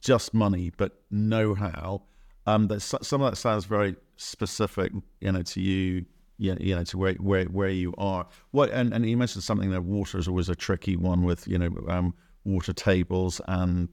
just 0.00 0.34
money 0.34 0.70
but 0.76 1.00
know 1.10 1.54
how. 1.54 2.02
Um, 2.46 2.66
that 2.68 2.80
some 2.80 3.20
of 3.20 3.30
that 3.30 3.36
sounds 3.36 3.66
very 3.66 3.94
specific, 4.16 4.92
you 5.20 5.32
know, 5.32 5.42
to 5.42 5.60
you, 5.60 6.06
you 6.38 6.74
know, 6.74 6.84
to 6.84 6.98
where 6.98 7.14
where 7.14 7.44
where 7.44 7.68
you 7.68 7.94
are. 7.98 8.26
What 8.52 8.70
and, 8.70 8.94
and 8.94 9.08
you 9.08 9.16
mentioned 9.16 9.44
something 9.44 9.70
that 9.70 9.82
water 9.82 10.18
is 10.18 10.28
always 10.28 10.48
a 10.48 10.54
tricky 10.54 10.96
one 10.96 11.24
with 11.24 11.46
you 11.46 11.58
know. 11.58 11.70
Um, 11.88 12.14
water 12.48 12.72
tables 12.72 13.40
and 13.46 13.88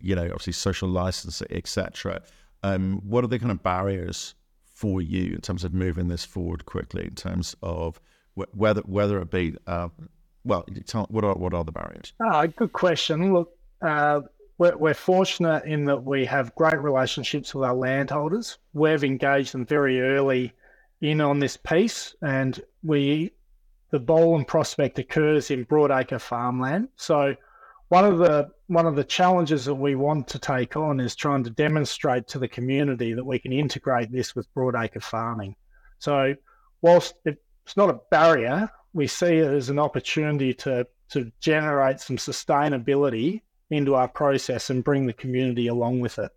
you 0.00 0.14
know 0.14 0.24
obviously 0.24 0.52
social 0.52 0.88
license 0.88 1.42
etc 1.50 2.22
um, 2.62 3.00
what 3.04 3.22
are 3.22 3.28
the 3.28 3.38
kind 3.38 3.52
of 3.52 3.62
barriers 3.62 4.34
for 4.64 5.00
you 5.00 5.34
in 5.34 5.40
terms 5.40 5.64
of 5.64 5.72
moving 5.74 6.08
this 6.08 6.24
forward 6.24 6.64
quickly 6.64 7.04
in 7.04 7.14
terms 7.14 7.54
of 7.62 8.00
wh- 8.36 8.56
whether 8.56 8.80
whether 8.82 9.20
it 9.20 9.30
be 9.30 9.54
uh, 9.66 9.88
well 10.44 10.64
tell, 10.86 11.06
what 11.10 11.24
are 11.24 11.34
what 11.34 11.52
are 11.52 11.64
the 11.64 11.72
barriers 11.72 12.12
oh, 12.24 12.46
good 12.46 12.72
question 12.72 13.32
look 13.32 13.52
uh, 13.82 14.20
we're 14.58 14.94
fortunate 14.94 15.64
in 15.66 15.84
that 15.84 16.02
we 16.02 16.24
have 16.24 16.52
great 16.56 16.80
relationships 16.80 17.54
with 17.54 17.64
our 17.64 17.74
landholders 17.74 18.58
we've 18.72 19.04
engaged 19.04 19.52
them 19.52 19.66
very 19.66 20.00
early 20.00 20.52
in 21.00 21.20
on 21.20 21.38
this 21.38 21.56
piece 21.56 22.14
and 22.22 22.60
we 22.82 23.32
the 23.90 23.98
Boland 23.98 24.46
prospect 24.46 24.98
occurs 24.98 25.50
in 25.50 25.64
broadacre 25.64 26.20
farmland 26.20 26.88
so 26.96 27.34
one 27.88 28.04
of 28.04 28.18
the 28.18 28.50
one 28.66 28.86
of 28.86 28.96
the 28.96 29.04
challenges 29.04 29.64
that 29.64 29.74
we 29.74 29.94
want 29.94 30.28
to 30.28 30.38
take 30.38 30.76
on 30.76 31.00
is 31.00 31.16
trying 31.16 31.42
to 31.44 31.50
demonstrate 31.50 32.28
to 32.28 32.38
the 32.38 32.48
community 32.48 33.14
that 33.14 33.24
we 33.24 33.38
can 33.38 33.52
integrate 33.52 34.12
this 34.12 34.36
with 34.36 34.52
broadacre 34.54 35.02
farming. 35.02 35.56
So, 35.98 36.34
whilst 36.82 37.14
it's 37.24 37.76
not 37.76 37.90
a 37.90 38.00
barrier, 38.10 38.68
we 38.92 39.06
see 39.06 39.38
it 39.38 39.52
as 39.52 39.70
an 39.70 39.78
opportunity 39.78 40.52
to 40.54 40.86
to 41.10 41.32
generate 41.40 42.00
some 42.00 42.18
sustainability 42.18 43.40
into 43.70 43.94
our 43.94 44.08
process 44.08 44.68
and 44.68 44.84
bring 44.84 45.06
the 45.06 45.12
community 45.14 45.68
along 45.68 46.00
with 46.00 46.18
it. 46.18 46.30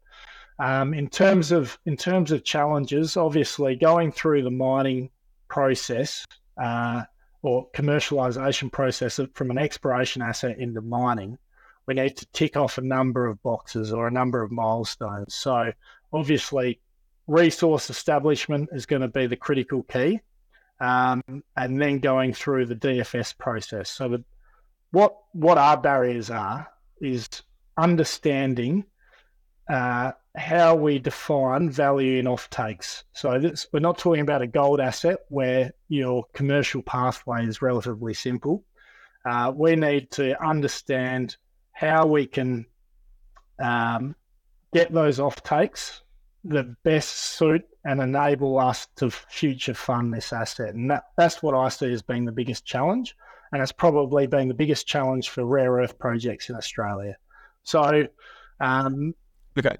Um, 0.61 0.93
in 0.93 1.09
terms 1.09 1.51
of 1.51 1.79
in 1.87 1.97
terms 1.97 2.31
of 2.31 2.43
challenges, 2.43 3.17
obviously 3.17 3.75
going 3.75 4.11
through 4.11 4.43
the 4.43 4.51
mining 4.51 5.09
process 5.47 6.23
uh, 6.61 7.01
or 7.41 7.67
commercialization 7.71 8.71
process 8.71 9.19
from 9.33 9.49
an 9.49 9.57
exploration 9.57 10.21
asset 10.21 10.59
into 10.59 10.81
mining, 10.81 11.39
we 11.87 11.95
need 11.95 12.15
to 12.17 12.27
tick 12.27 12.57
off 12.57 12.77
a 12.77 12.81
number 12.81 13.25
of 13.25 13.41
boxes 13.41 13.91
or 13.91 14.07
a 14.07 14.11
number 14.11 14.43
of 14.43 14.51
milestones. 14.51 15.33
So, 15.33 15.71
obviously, 16.13 16.79
resource 17.25 17.89
establishment 17.89 18.69
is 18.71 18.85
going 18.85 19.01
to 19.01 19.07
be 19.07 19.25
the 19.25 19.35
critical 19.35 19.81
key, 19.81 20.19
um, 20.79 21.23
and 21.57 21.81
then 21.81 21.97
going 21.97 22.33
through 22.33 22.67
the 22.67 22.75
DFS 22.75 23.35
process. 23.35 23.89
So, 23.89 24.09
the, 24.09 24.23
what 24.91 25.17
what 25.31 25.57
our 25.57 25.77
barriers 25.77 26.29
are 26.29 26.67
is 27.01 27.27
understanding 27.79 28.85
uh, 29.67 30.11
how 30.35 30.75
we 30.75 30.97
define 30.97 31.69
value 31.69 32.19
in 32.19 32.25
offtakes. 32.25 33.03
So 33.13 33.39
this, 33.39 33.67
we're 33.73 33.79
not 33.79 33.97
talking 33.97 34.21
about 34.21 34.41
a 34.41 34.47
gold 34.47 34.79
asset 34.79 35.19
where 35.27 35.73
your 35.89 36.25
commercial 36.33 36.81
pathway 36.81 37.45
is 37.45 37.61
relatively 37.61 38.13
simple. 38.13 38.63
Uh, 39.25 39.51
we 39.53 39.75
need 39.75 40.09
to 40.11 40.41
understand 40.43 41.35
how 41.73 42.05
we 42.05 42.25
can 42.25 42.65
um, 43.61 44.15
get 44.73 44.91
those 44.93 45.19
offtakes 45.19 46.01
that 46.45 46.81
best 46.83 47.09
suit 47.09 47.63
and 47.83 48.01
enable 48.01 48.57
us 48.57 48.87
to 48.95 49.11
future 49.11 49.73
fund 49.73 50.13
this 50.13 50.31
asset. 50.31 50.73
And 50.73 50.89
that, 50.89 51.03
that's 51.17 51.43
what 51.43 51.55
I 51.55 51.69
see 51.69 51.91
as 51.91 52.01
being 52.01 52.25
the 52.25 52.31
biggest 52.31 52.65
challenge. 52.65 53.15
And 53.51 53.61
it's 53.61 53.71
probably 53.71 54.27
been 54.27 54.47
the 54.47 54.53
biggest 54.53 54.87
challenge 54.87 55.29
for 55.29 55.45
rare 55.45 55.73
earth 55.73 55.99
projects 55.99 56.49
in 56.49 56.55
Australia. 56.55 57.17
So, 57.63 58.07
um, 58.61 59.13
okay 59.59 59.75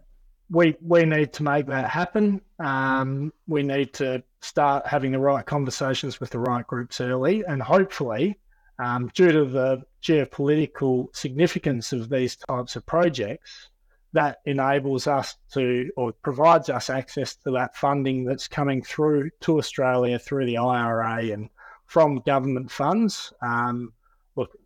we 0.52 0.76
we 0.82 1.06
need 1.06 1.32
to 1.34 1.44
make 1.44 1.66
that 1.68 1.90
happen. 1.90 2.42
Um, 2.60 3.32
we 3.48 3.64
need 3.64 3.94
to 3.94 4.22
start 4.42 4.86
having 4.86 5.14
the 5.14 5.20
right 5.20 5.46
conversations 5.46 6.20
with 6.20 6.30
the 6.30 6.40
right 6.40 6.68
groups 6.68 7.00
early, 7.00 7.44
and 7.48 7.64
hopefully, 7.64 8.38
um, 8.78 9.10
due 9.16 9.32
to 9.32 9.46
the 9.46 9.84
geopolitical 10.04 11.16
significance 11.16 11.94
of 11.94 12.10
these 12.10 12.36
types 12.36 12.76
of 12.76 12.86
projects, 12.86 13.70
that 14.12 14.40
enables 14.46 15.08
us 15.08 15.38
to 15.54 15.90
or 15.96 16.12
provides 16.12 16.70
us 16.70 16.90
access 16.90 17.36
to 17.36 17.52
that 17.52 17.78
funding 17.78 18.26
that's 18.26 18.48
coming 18.50 18.82
through 18.82 19.30
to 19.40 19.58
Australia 19.58 20.20
through 20.20 20.46
the 20.46 20.58
IRA 20.58 21.32
and 21.32 21.50
from 21.86 22.20
government 22.26 22.70
funds. 22.70 23.32
Um, 23.42 23.94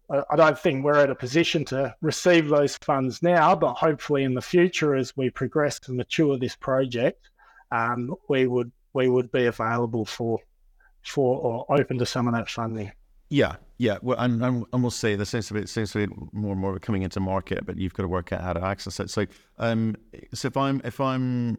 I 0.09 0.35
don't 0.35 0.57
think 0.57 0.83
we're 0.83 0.99
at 0.99 1.09
a 1.09 1.15
position 1.15 1.65
to 1.65 1.95
receive 2.01 2.49
those 2.49 2.77
funds 2.77 3.23
now, 3.23 3.55
but 3.55 3.73
hopefully 3.73 4.23
in 4.23 4.35
the 4.35 4.41
future, 4.41 4.95
as 4.95 5.17
we 5.17 5.29
progress 5.29 5.79
and 5.87 5.97
mature 5.97 6.37
this 6.37 6.55
project, 6.55 7.29
um, 7.71 8.13
we 8.29 8.45
would 8.47 8.71
we 8.93 9.09
would 9.09 9.31
be 9.31 9.45
available 9.45 10.05
for 10.05 10.39
for 11.03 11.39
or 11.39 11.79
open 11.79 11.97
to 11.99 12.05
some 12.05 12.27
of 12.27 12.33
that 12.33 12.49
funding. 12.49 12.91
Yeah, 13.29 13.55
yeah. 13.79 13.97
Well, 14.01 14.19
and, 14.19 14.41
and, 14.43 14.65
we'll 14.71 14.91
see. 14.91 15.15
There 15.15 15.25
seems 15.25 15.47
to 15.47 15.55
be 15.55 15.65
seems 15.65 15.91
to 15.93 16.07
be 16.07 16.15
more 16.31 16.51
and 16.51 16.61
more 16.61 16.77
coming 16.79 17.01
into 17.01 17.19
market, 17.19 17.65
but 17.65 17.77
you've 17.77 17.93
got 17.93 18.03
to 18.03 18.07
work 18.07 18.31
out 18.31 18.41
how 18.41 18.53
to 18.53 18.63
access 18.63 18.99
it. 18.99 19.09
So, 19.09 19.25
um, 19.57 19.95
so 20.33 20.47
if 20.47 20.57
I'm 20.57 20.81
if 20.83 21.01
I'm 21.01 21.57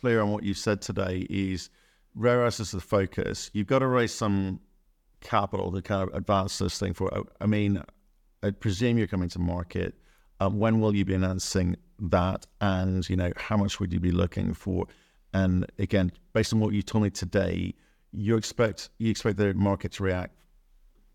clear 0.00 0.20
on 0.20 0.30
what 0.30 0.44
you 0.44 0.52
said 0.52 0.82
today, 0.82 1.26
is 1.30 1.70
rare 2.14 2.40
earths 2.40 2.60
is 2.60 2.72
the 2.72 2.80
focus. 2.80 3.50
You've 3.54 3.66
got 3.66 3.78
to 3.78 3.86
raise 3.86 4.12
some 4.12 4.60
capital 5.24 5.72
to 5.72 5.82
kind 5.82 6.08
of 6.08 6.14
advance 6.14 6.58
this 6.58 6.78
thing 6.78 6.94
for? 6.94 7.10
I 7.40 7.46
mean, 7.46 7.82
I 8.42 8.50
presume 8.50 8.98
you're 8.98 9.08
coming 9.08 9.28
to 9.30 9.40
market. 9.40 9.94
Um, 10.40 10.58
when 10.58 10.80
will 10.80 10.94
you 10.94 11.04
be 11.04 11.14
announcing 11.14 11.76
that? 11.98 12.46
And 12.60 13.08
you 13.08 13.16
know, 13.16 13.32
how 13.36 13.56
much 13.56 13.80
would 13.80 13.92
you 13.92 14.00
be 14.00 14.12
looking 14.12 14.54
for? 14.54 14.86
And 15.32 15.66
again, 15.78 16.12
based 16.32 16.52
on 16.52 16.60
what 16.60 16.74
you 16.74 16.82
told 16.82 17.04
me 17.04 17.10
today, 17.10 17.74
you 18.12 18.36
expect 18.36 18.90
you 18.98 19.10
expect 19.10 19.36
the 19.38 19.52
market 19.54 19.92
to 19.92 20.04
react 20.04 20.34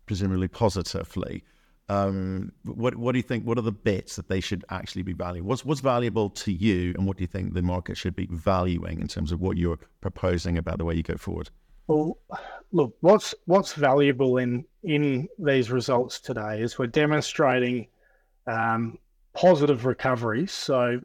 presumably 0.06 0.48
positively. 0.48 1.44
Um, 1.88 2.52
what 2.64 2.94
what 2.96 3.12
do 3.12 3.18
you 3.18 3.22
think? 3.22 3.44
What 3.44 3.58
are 3.58 3.62
the 3.62 3.72
bits 3.72 4.16
that 4.16 4.28
they 4.28 4.40
should 4.40 4.64
actually 4.70 5.02
be 5.02 5.12
valuing? 5.12 5.44
What's 5.44 5.64
what's 5.64 5.80
valuable 5.80 6.30
to 6.30 6.52
you, 6.52 6.94
and 6.96 7.06
what 7.06 7.16
do 7.16 7.22
you 7.22 7.26
think 7.26 7.54
the 7.54 7.62
market 7.62 7.96
should 7.96 8.14
be 8.14 8.28
valuing 8.30 9.00
in 9.00 9.08
terms 9.08 9.32
of 9.32 9.40
what 9.40 9.56
you're 9.56 9.78
proposing 10.00 10.56
about 10.56 10.78
the 10.78 10.84
way 10.84 10.94
you 10.94 11.02
go 11.02 11.16
forward? 11.16 11.50
Well, 11.88 12.18
look, 12.72 12.96
what's 13.00 13.34
what's 13.46 13.72
valuable 13.74 14.38
in 14.38 14.64
in 14.82 15.28
these 15.38 15.70
results 15.70 16.20
today 16.20 16.60
is 16.60 16.78
we're 16.78 16.86
demonstrating 16.86 17.88
um, 18.46 18.98
positive 19.34 19.84
recoveries. 19.86 20.52
So 20.52 21.00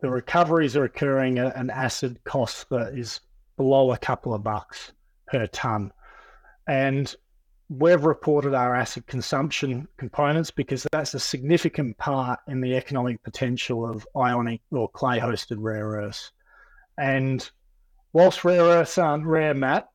the 0.00 0.10
recoveries 0.10 0.76
are 0.76 0.84
occurring 0.84 1.38
at 1.38 1.56
an 1.56 1.70
acid 1.70 2.22
cost 2.24 2.68
that 2.70 2.94
is 2.96 3.20
below 3.56 3.92
a 3.92 3.98
couple 3.98 4.34
of 4.34 4.44
bucks 4.44 4.92
per 5.26 5.46
ton, 5.48 5.92
and 6.66 7.14
we've 7.70 8.04
reported 8.04 8.54
our 8.54 8.74
acid 8.74 9.06
consumption 9.06 9.86
components 9.98 10.50
because 10.50 10.86
that's 10.90 11.12
a 11.12 11.20
significant 11.20 11.98
part 11.98 12.40
in 12.48 12.62
the 12.62 12.74
economic 12.74 13.22
potential 13.22 13.86
of 13.86 14.06
ionic 14.16 14.62
or 14.70 14.88
clay 14.88 15.18
hosted 15.18 15.56
rare 15.58 15.88
earths. 15.88 16.32
And 16.96 17.48
whilst 18.14 18.42
rare 18.42 18.62
earths 18.62 18.96
aren't 18.96 19.26
rare, 19.26 19.52
Matt, 19.52 19.90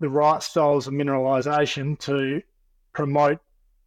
the 0.00 0.08
right 0.08 0.42
styles 0.42 0.86
of 0.86 0.94
mineralization 0.94 1.98
to 2.00 2.42
promote 2.92 3.40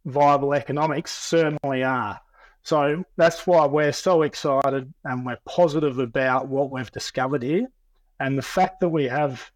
viable 0.04 0.54
economics 0.54 1.12
certainly 1.12 1.82
are. 1.82 2.20
So 2.62 3.04
that's 3.16 3.46
why 3.46 3.66
we're 3.66 3.92
so 3.92 4.22
excited 4.22 4.92
and 5.04 5.26
we're 5.26 5.38
positive 5.44 5.98
about 5.98 6.48
what 6.48 6.70
we've 6.70 6.92
discovered 6.92 7.42
here. 7.42 7.66
And 8.20 8.38
the 8.38 8.42
fact 8.42 8.80
that 8.80 8.88
we 8.88 9.04
have 9.04 9.50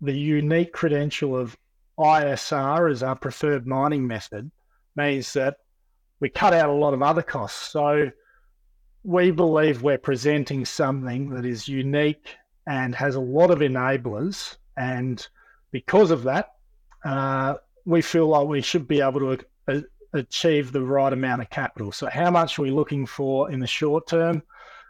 the 0.00 0.16
unique 0.16 0.72
credential 0.72 1.36
of 1.36 1.56
ISR 1.98 2.90
as 2.90 3.02
our 3.02 3.16
preferred 3.16 3.66
mining 3.66 4.06
method 4.06 4.50
means 4.94 5.32
that 5.32 5.56
we 6.20 6.28
cut 6.28 6.54
out 6.54 6.68
a 6.68 6.72
lot 6.72 6.94
of 6.94 7.02
other 7.02 7.22
costs. 7.22 7.72
So 7.72 8.10
we 9.02 9.30
believe 9.30 9.82
we're 9.82 9.98
presenting 9.98 10.64
something 10.64 11.30
that 11.30 11.44
is 11.44 11.68
unique 11.68 12.36
and 12.66 12.94
has 12.94 13.14
a 13.14 13.20
lot 13.20 13.50
of 13.50 13.58
enablers. 13.58 14.56
And 14.76 15.26
because 15.70 16.10
of 16.10 16.24
that, 16.24 16.52
uh, 17.04 17.54
we 17.84 18.02
feel 18.02 18.26
like 18.26 18.46
we 18.46 18.60
should 18.60 18.88
be 18.88 19.00
able 19.00 19.36
to 19.36 19.44
uh, 19.68 19.80
achieve 20.12 20.72
the 20.72 20.82
right 20.82 21.12
amount 21.12 21.42
of 21.42 21.50
capital. 21.50 21.92
So, 21.92 22.08
how 22.08 22.30
much 22.30 22.58
are 22.58 22.62
we 22.62 22.70
looking 22.70 23.06
for 23.06 23.50
in 23.50 23.60
the 23.60 23.66
short 23.66 24.06
term? 24.08 24.42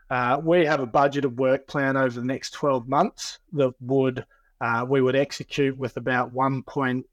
Uh, 0.09 0.41
we 0.43 0.65
have 0.65 0.81
a 0.81 0.87
budgeted 0.87 1.35
work 1.37 1.67
plan 1.67 1.97
over 1.97 2.21
the 2.21 2.27
next 2.27 2.51
12 2.53 2.89
months 2.89 3.39
that 3.53 3.75
would 3.81 4.25
uh, 4.61 4.87
we 4.89 5.03
would 5.03 5.17
execute 5.17 5.77
with 5.77 5.97
about 5.97 6.33
1.2, 6.33 7.05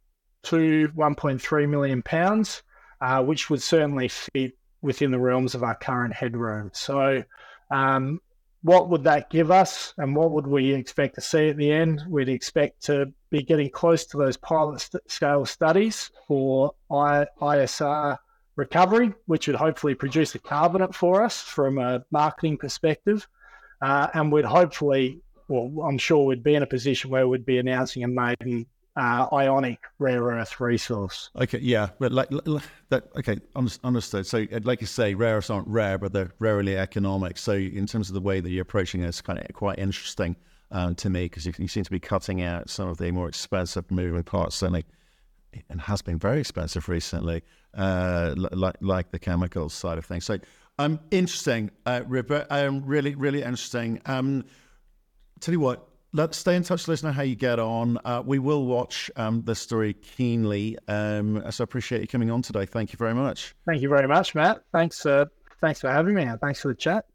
1.3 0.46 1.70
million 1.70 2.02
pounds, 2.02 2.64
uh, 3.02 3.22
which 3.22 3.50
would 3.50 3.62
certainly 3.62 4.08
fit 4.08 4.58
within 4.82 5.12
the 5.12 5.20
realms 5.20 5.56
of 5.56 5.64
our 5.64 5.76
current 5.76 6.14
headroom. 6.14 6.70
So, 6.74 7.24
um, 7.72 8.22
what 8.64 8.90
would 8.90 9.04
that 9.04 9.30
give 9.30 9.52
us, 9.52 9.94
and 9.98 10.16
what 10.16 10.32
would 10.32 10.48
we 10.48 10.74
expect 10.74 11.16
to 11.16 11.22
see 11.22 11.50
at 11.50 11.58
the 11.58 11.72
end? 11.72 12.02
We'd 12.08 12.30
expect 12.30 12.82
to 12.86 13.12
be 13.30 13.44
getting 13.44 13.70
close 13.70 14.06
to 14.06 14.18
those 14.18 14.38
pilot 14.38 14.82
st- 14.82 15.12
scale 15.12 15.46
studies 15.46 16.12
for 16.28 16.74
I- 16.90 17.28
ISR 17.42 18.18
recovery, 18.56 19.14
which 19.26 19.48
would 19.48 19.58
hopefully 19.58 19.96
produce 19.96 20.34
a 20.36 20.40
carbonate 20.40 20.96
for 20.96 21.24
us 21.24 21.42
from 21.42 21.78
a 21.78 22.04
marketing 22.12 22.58
perspective. 22.58 23.28
Uh, 23.82 24.08
and 24.14 24.32
we'd 24.32 24.46
hopefully 24.46 25.22
well, 25.48 25.86
I'm 25.86 25.98
sure 25.98 26.26
we'd 26.26 26.44
be 26.44 26.56
in 26.56 26.64
a 26.64 26.68
position 26.68 27.10
where 27.10 27.28
we'd 27.28 27.46
be 27.46 27.58
announcing 27.58 28.04
a 28.04 28.08
maiden 28.08 28.66
uh, 28.96 29.28
ionic 29.34 29.80
rare 30.00 30.22
earth 30.22 30.60
resource. 30.60 31.30
Okay, 31.36 31.60
yeah, 31.60 31.90
but 32.00 32.12
like, 32.12 32.30
that. 32.90 33.10
Okay, 33.18 33.40
understood. 33.56 34.28
So, 34.28 34.46
uh, 34.52 34.60
like 34.64 34.82
you 34.82 34.88
say, 34.88 35.16
rare 35.16 35.38
earths 35.38 35.50
aren't 35.50 35.68
rare, 35.68 35.98
but 35.98 36.14
they're 36.14 36.32
rarely 36.40 36.78
economic. 36.78 37.38
So, 37.38 37.54
in 37.54 37.88
terms 37.88 38.10
of 38.10 38.14
the 38.14 38.22
way 38.22 38.40
that 38.40 38.50
you're 38.50 38.62
approaching 38.62 39.02
it, 39.02 39.08
it's 39.08 39.22
kind 39.22 39.40
of 39.40 39.48
quite 39.54 39.80
interesting 39.80 40.36
um, 40.72 40.96
to 40.96 41.10
me 41.10 41.26
because 41.26 41.46
you, 41.46 41.54
you, 41.58 41.68
seem 41.68 41.84
to 41.84 41.92
be 41.92 42.00
cutting 42.00 42.44
out 42.44 42.70
some 42.70 42.88
of 42.88 42.98
the 42.98 43.12
more 43.12 43.28
expensive 43.28 43.90
moving 43.90 44.24
parts, 44.24 44.56
certainly, 44.56 44.86
and 45.70 45.82
has 45.82 46.02
been 46.02 46.20
very 46.20 46.40
expensive 46.40 46.88
recently, 46.88 47.42
uh, 47.76 48.36
like 48.38 48.76
like 48.80 49.12
the 49.12 49.20
chemicals 49.20 49.74
side 49.74 49.98
of 49.98 50.06
things. 50.06 50.26
So, 50.26 50.38
um, 50.78 51.00
interesting, 51.10 51.72
uh, 51.88 52.02
Rupert. 52.08 52.46
Um, 52.52 52.84
really, 52.86 53.16
really 53.16 53.42
interesting. 53.42 54.02
Um, 54.06 54.46
tell 55.40 55.52
you 55.52 55.60
what, 55.60 55.88
let's 56.14 56.38
stay 56.38 56.56
in 56.56 56.64
touch. 56.64 56.88
Let 56.88 56.94
us 56.94 57.04
know 57.04 57.12
how 57.12 57.24
you 57.24 57.36
get 57.36 57.60
on. 57.60 57.98
Uh, 58.06 58.24
we 58.26 58.40
will 58.40 58.66
watch 58.66 59.12
um, 59.16 59.42
this 59.44 59.60
story 59.60 59.94
keenly. 59.94 60.78
Um, 60.88 61.44
so 61.52 61.64
I 61.64 61.66
appreciate 61.66 62.02
you 62.02 62.08
coming 62.08 62.32
on 62.32 62.42
today. 62.42 62.66
Thank 62.66 62.94
you 62.94 62.98
very 62.98 63.14
much. 63.14 63.56
Thank 63.66 63.82
you 63.82 63.90
very 63.90 64.08
much, 64.08 64.36
Matt. 64.36 64.64
Thanks. 64.72 65.06
Uh, 65.06 65.26
thanks 65.60 65.82
for 65.82 65.90
having 65.90 66.16
me. 66.16 66.30
Thanks 66.42 66.62
for 66.62 66.70
the 66.70 66.76
chat. 66.76 67.06